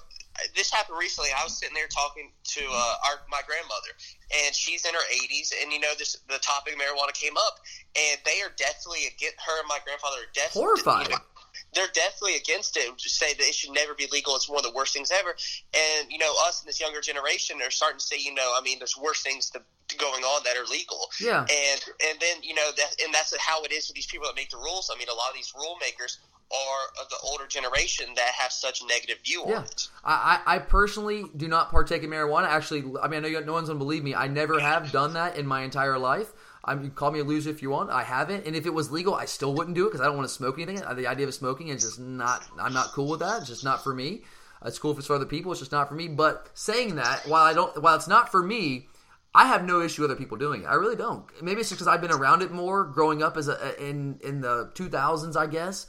[0.55, 1.29] this happened recently.
[1.37, 3.91] I was sitting there talking to uh, our my grandmother,
[4.45, 7.59] and she's in her 80s, and you know this the topic of marijuana came up,
[7.95, 11.07] and they are definitely against her and my grandfather are definitely Horrified.
[11.07, 11.30] You know,
[11.73, 12.97] they're definitely against it.
[12.97, 14.35] Just say that it should never be legal.
[14.35, 15.35] It's one of the worst things ever.
[15.73, 18.61] And you know, us in this younger generation are starting to say, you know, I
[18.61, 20.99] mean, there's worse things to, to going on that are legal.
[21.19, 21.41] Yeah.
[21.41, 24.35] And and then you know that, and that's how it is with these people that
[24.35, 24.91] make the rules.
[24.93, 26.17] I mean, a lot of these rule makers
[26.51, 29.59] are of the older generation that have such a negative view Yeah.
[29.59, 29.87] on it.
[30.03, 32.47] I, I I personally do not partake in marijuana.
[32.47, 34.13] Actually, I mean, I know no one's gonna believe me.
[34.13, 36.33] I never have done that in my entire life.
[36.63, 37.89] I mean, call me a loser if you want.
[37.89, 40.15] I haven't, and if it was legal, I still wouldn't do it because I don't
[40.15, 40.83] want to smoke anything.
[40.95, 42.45] The idea of smoking is just not.
[42.59, 43.39] I'm not cool with that.
[43.39, 44.21] It's just not for me.
[44.63, 45.51] It's cool if it's for other people.
[45.51, 46.07] It's just not for me.
[46.07, 48.87] But saying that, while I don't, while it's not for me,
[49.33, 50.65] I have no issue with other people doing it.
[50.65, 51.25] I really don't.
[51.41, 54.41] Maybe it's just because I've been around it more growing up as a in in
[54.41, 55.87] the 2000s, I guess,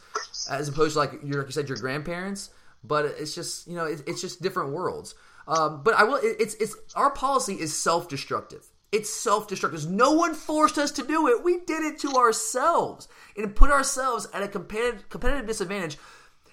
[0.48, 2.50] as opposed to like you like you said your grandparents.
[2.84, 5.14] But it's just you know it, it's just different worlds.
[5.46, 6.16] Um, but I will.
[6.16, 8.68] It, it's it's our policy is self destructive.
[8.92, 9.90] It's self destructive.
[9.90, 11.42] No one forced us to do it.
[11.42, 15.96] We did it to ourselves and put ourselves at a competitive disadvantage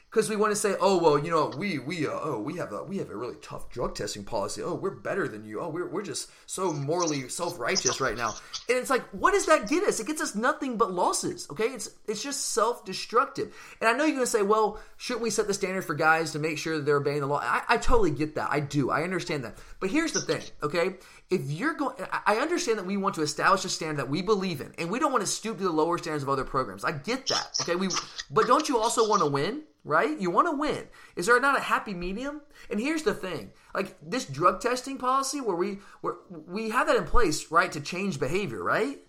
[0.09, 2.73] because we want to say, oh well, you know, we we uh, oh we have
[2.73, 4.61] a we have a really tough drug testing policy.
[4.63, 5.59] Oh, we're better than you.
[5.61, 8.33] Oh, we're we're just so morally self righteous right now.
[8.67, 9.99] And it's like, what does that get us?
[9.99, 11.47] It gets us nothing but losses.
[11.51, 13.55] Okay, it's it's just self destructive.
[13.79, 16.39] And I know you're gonna say, well, shouldn't we set the standard for guys to
[16.39, 17.41] make sure that they're obeying the law?
[17.43, 18.49] I, I totally get that.
[18.51, 18.89] I do.
[18.89, 19.59] I understand that.
[19.79, 20.41] But here's the thing.
[20.63, 20.95] Okay,
[21.29, 24.61] if you're going, I understand that we want to establish a standard that we believe
[24.61, 26.83] in, and we don't want to stoop to the lower standards of other programs.
[26.83, 27.57] I get that.
[27.61, 27.89] Okay, we,
[28.31, 29.63] but don't you also want to win?
[29.83, 30.19] right?
[30.19, 30.87] You want to win.
[31.15, 32.41] Is there not a happy medium?
[32.69, 36.95] And here's the thing: like this drug testing policy, where we where we have that
[36.95, 38.99] in place, right, to change behavior, right?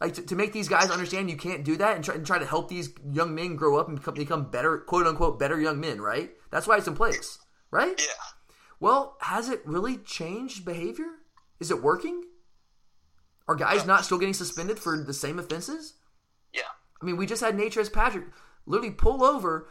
[0.00, 2.38] Like to, to make these guys understand you can't do that, and try, and try
[2.38, 5.80] to help these young men grow up and become, become better, quote unquote, better young
[5.80, 6.30] men, right?
[6.50, 7.38] That's why it's in place,
[7.70, 7.98] right?
[7.98, 8.37] Yeah.
[8.80, 11.06] Well, has it really changed behavior?
[11.60, 12.24] Is it working?
[13.48, 15.94] Are guys not still getting suspended for the same offenses?
[16.52, 16.62] Yeah.
[17.00, 18.26] I mean, we just had Natrez Patrick
[18.66, 19.68] literally pull over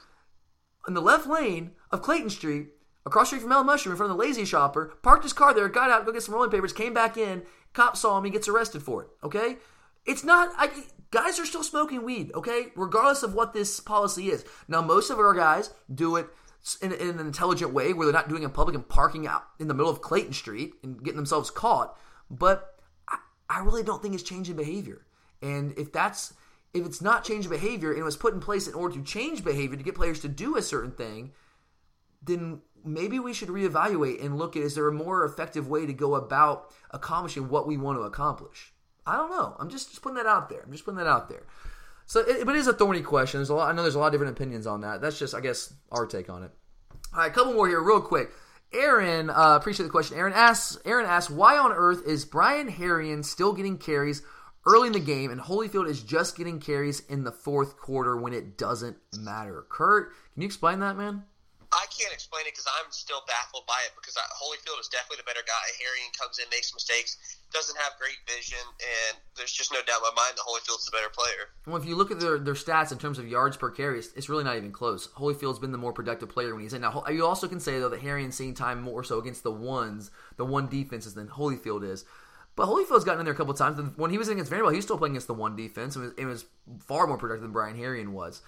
[0.88, 2.70] in the left lane of Clayton Street,
[3.06, 5.54] across the street from El Mushroom, in front of the Lazy Shopper, parked his car
[5.54, 7.44] there, got out, go get some rolling papers, came back in,
[7.74, 9.10] cop saw him, he gets arrested for it.
[9.24, 9.58] Okay,
[10.06, 10.50] it's not.
[10.58, 10.70] I,
[11.12, 12.32] guys are still smoking weed.
[12.34, 14.46] Okay, regardless of what this policy is.
[14.68, 16.28] Now, most of our guys do it.
[16.82, 19.44] In, in an intelligent way, where they're not doing it in public and parking out
[19.58, 21.98] in the middle of Clayton Street and getting themselves caught.
[22.30, 22.76] But
[23.08, 23.18] I,
[23.50, 25.06] I really don't think it's changing behavior.
[25.42, 26.34] And if that's
[26.74, 29.44] if it's not changing behavior and it was put in place in order to change
[29.44, 31.32] behavior to get players to do a certain thing,
[32.22, 35.94] then maybe we should reevaluate and look at is there a more effective way to
[35.94, 38.74] go about accomplishing what we want to accomplish?
[39.06, 39.56] I don't know.
[39.60, 40.62] I'm just, just putting that out there.
[40.66, 41.44] I'm just putting that out there.
[42.08, 43.40] So, it, but it is a thorny question.
[43.40, 43.70] There's a lot.
[43.70, 45.02] I know there's a lot of different opinions on that.
[45.02, 46.52] That's just, I guess, our take on it.
[47.14, 48.32] All right, a couple more here, real quick.
[48.74, 50.18] Aaron, uh, appreciate the question.
[50.18, 54.24] Aaron asks, Aaron asks, why on earth is Brian Herrien still getting carries
[54.66, 58.34] early in the game, and Holyfield is just getting carries in the fourth quarter when
[58.34, 59.66] it doesn't matter.
[59.70, 61.24] Kurt, can you explain that, man?
[61.78, 65.22] I can't explain it because I'm still baffled by it because I, Holyfield is definitely
[65.22, 65.62] the better guy.
[65.78, 70.10] Herrien comes in, makes mistakes, doesn't have great vision, and there's just no doubt in
[70.10, 71.54] my mind that Holyfield's the better player.
[71.70, 74.10] Well, if you look at their, their stats in terms of yards per carry, it's,
[74.18, 75.08] it's really not even close.
[75.22, 76.82] Holyfield's been the more productive player when he's in.
[76.82, 80.10] Now, you also can say, though, that Herrien's seeing time more so against the ones,
[80.38, 82.06] the one defenses than Holyfield is.
[82.58, 83.80] But Holyfield's gotten in there a couple times.
[83.98, 85.96] When he was against Vanderbilt, he was still playing against the one defense.
[85.96, 86.46] It was, it was
[86.80, 88.42] far more productive than Brian Herrien was.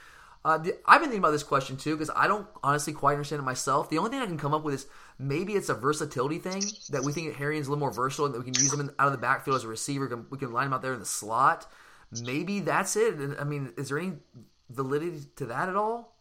[0.50, 3.39] Uh, the, I've been thinking about this question too because I don't honestly quite understand
[3.39, 3.88] it myself.
[3.91, 4.88] The only thing I can come up with is
[5.20, 8.39] maybe it's a versatility thing that we think Herrien's a little more versatile and that
[8.39, 10.06] we can use him in, out of the backfield as a receiver.
[10.06, 11.72] We can, we can line him out there in the slot.
[12.24, 13.14] Maybe that's it.
[13.39, 14.14] I mean, is there any
[14.72, 16.16] validity to that at all?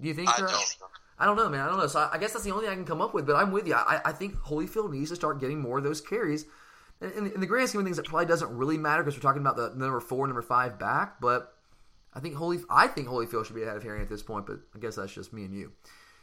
[0.00, 0.28] Do you think?
[0.28, 0.76] I don't.
[1.18, 1.62] I don't know, man.
[1.62, 1.88] I don't know.
[1.88, 3.26] So I, I guess that's the only thing I can come up with.
[3.26, 3.74] But I'm with you.
[3.74, 6.46] I, I think Holyfield needs to start getting more of those carries.
[7.00, 9.28] In, in, in the grand scheme of things, it probably doesn't really matter because we're
[9.28, 11.20] talking about the number four, number five back.
[11.20, 11.55] But
[12.16, 14.46] I think Holy, I think Holyfield should be ahead of Harry at this point.
[14.46, 15.72] But I guess that's just me and you.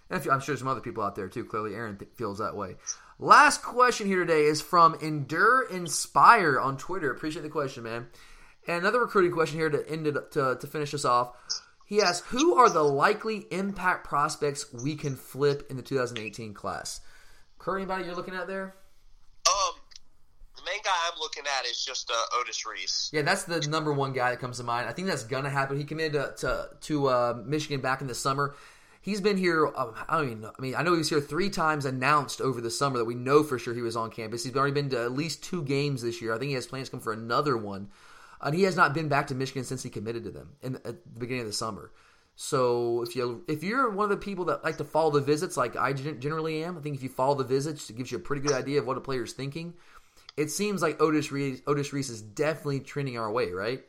[0.09, 1.45] And if, I'm sure some other people out there too.
[1.45, 2.75] Clearly, Aaron th- feels that way.
[3.19, 7.11] Last question here today is from Endure Inspire on Twitter.
[7.11, 8.07] Appreciate the question, man.
[8.67, 11.35] And another recruiting question here to end it to, to finish us off.
[11.85, 17.01] He asks, "Who are the likely impact prospects we can flip in the 2018 class?"
[17.59, 18.75] Kurt, anybody you're looking at there?
[19.47, 19.75] Um,
[20.55, 23.09] the main guy I'm looking at is just uh, Otis Reese.
[23.13, 24.87] Yeah, that's the number one guy that comes to mind.
[24.87, 25.77] I think that's gonna happen.
[25.77, 28.55] He committed to to, to uh, Michigan back in the summer.
[29.01, 29.67] He's been here.
[29.67, 30.51] Um, I know.
[30.57, 33.15] I mean, I know he was here three times announced over the summer that we
[33.15, 34.43] know for sure he was on campus.
[34.43, 36.33] He's already been to at least two games this year.
[36.33, 37.89] I think he has plans to come for another one.
[38.41, 41.03] And he has not been back to Michigan since he committed to them in, at
[41.13, 41.91] the beginning of the summer.
[42.35, 45.55] So if you if you're one of the people that like to follow the visits,
[45.55, 48.21] like I generally am, I think if you follow the visits, it gives you a
[48.21, 49.73] pretty good idea of what a player's thinking.
[50.35, 53.83] It seems like Otis Reese, Otis Reese is definitely trending our way, right?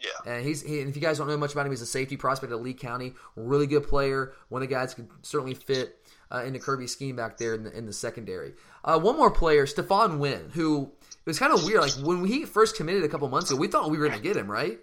[0.00, 0.32] Yeah.
[0.34, 2.16] And he's he, and if you guys don't know much about him, he's a safety
[2.16, 4.32] prospect at Lee County, really good player.
[4.48, 5.96] One of the guys could certainly fit
[6.30, 8.54] uh, in the Kirby scheme back there in the, in the secondary.
[8.84, 11.80] Uh, one more player, Stephon Wynn, who it was kind of weird.
[11.80, 14.22] Like when he first committed a couple months ago, we thought we were going to
[14.22, 14.78] get him, right?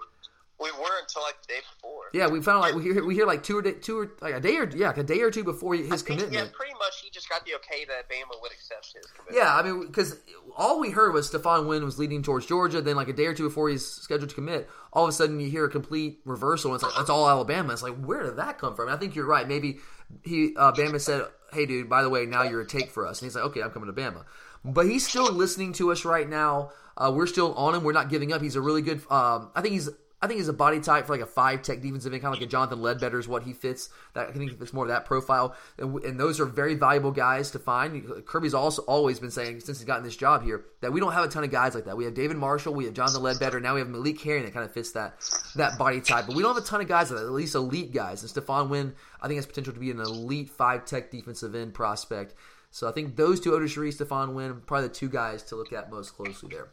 [0.60, 1.81] We were until like the day before.
[2.14, 4.34] Yeah, we found like we hear we hear like two or day, two or like
[4.34, 6.34] a day or yeah, like a day or two before his think, commitment.
[6.34, 9.38] Yeah, pretty much he just got the okay that Bama would accept his commitment.
[9.38, 10.20] Yeah, I mean, because
[10.58, 12.82] all we heard was Stephon Wynn was leading towards Georgia.
[12.82, 15.40] Then, like a day or two before he's scheduled to commit, all of a sudden
[15.40, 16.72] you hear a complete reversal.
[16.72, 17.72] And it's like that's all Alabama.
[17.74, 18.88] It's like where did that come from?
[18.88, 19.48] And I think you're right.
[19.48, 19.80] Maybe
[20.24, 23.22] he uh, Bama said, "Hey, dude, by the way, now you're a take for us."
[23.22, 24.26] And he's like, "Okay, I'm coming to Bama."
[24.64, 26.72] But he's still listening to us right now.
[26.98, 27.84] Uh, we're still on him.
[27.84, 28.42] We're not giving up.
[28.42, 29.02] He's a really good.
[29.10, 29.90] Um, I think he's
[30.24, 32.40] I think he's a body type for like a five tech defensive end, kind of
[32.40, 33.90] like a Jonathan Ledbetter is what he fits.
[34.14, 37.52] That I think it's more of that profile, and, and, those are very valuable guys
[37.52, 38.26] to find.
[38.28, 41.26] Kirby's also always been saying since he's gotten this job here that we don't have
[41.26, 41.98] a ton of guys like that.
[41.98, 44.66] We have David Marshall, we have Jonathan Ledbetter, now we have Malik Herring that kind
[44.66, 45.16] of fits that
[45.56, 47.26] that body type, but we don't have a ton of guys like that.
[47.26, 48.22] At least elite guys.
[48.22, 51.74] And Stephon Wynn, I think has potential to be an elite five tech defensive end
[51.74, 52.36] prospect.
[52.70, 55.74] So I think those two, Otis Reese, Stephon Wynn, probably the two guys to look
[55.74, 56.70] at most closely there.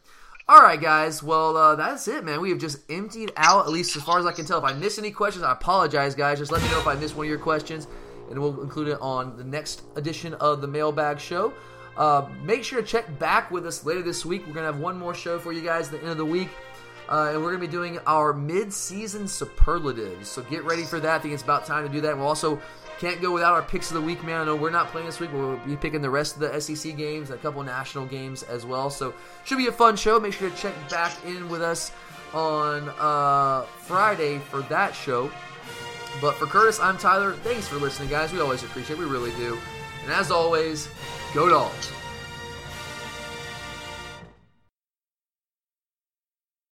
[0.49, 1.21] All right, guys.
[1.21, 2.41] Well, uh, that's it, man.
[2.41, 4.57] We have just emptied out, at least as far as I can tell.
[4.57, 6.39] If I miss any questions, I apologize, guys.
[6.39, 7.87] Just let me know if I missed one of your questions,
[8.31, 11.53] and we'll include it on the next edition of the Mailbag Show.
[11.95, 14.41] Uh, make sure to check back with us later this week.
[14.47, 16.25] We're going to have one more show for you guys at the end of the
[16.25, 16.49] week.
[17.07, 20.29] Uh, and we're going to be doing our mid-season superlatives.
[20.29, 21.15] So get ready for that.
[21.17, 22.13] I think it's about time to do that.
[22.13, 22.59] And we'll also
[22.99, 24.41] can't go without our picks of the week, man.
[24.41, 26.59] I know we're not playing this week, but we'll be picking the rest of the
[26.59, 28.89] SEC games, a couple national games as well.
[28.89, 29.13] So
[29.45, 30.19] should be a fun show.
[30.19, 31.93] Make sure to check back in with us
[32.33, 35.31] on uh, Friday for that show.
[36.19, 37.33] But for Curtis, I'm Tyler.
[37.33, 38.33] Thanks for listening, guys.
[38.33, 38.99] We always appreciate it.
[38.99, 39.57] We really do.
[40.03, 40.89] And as always,
[41.33, 41.93] go dogs.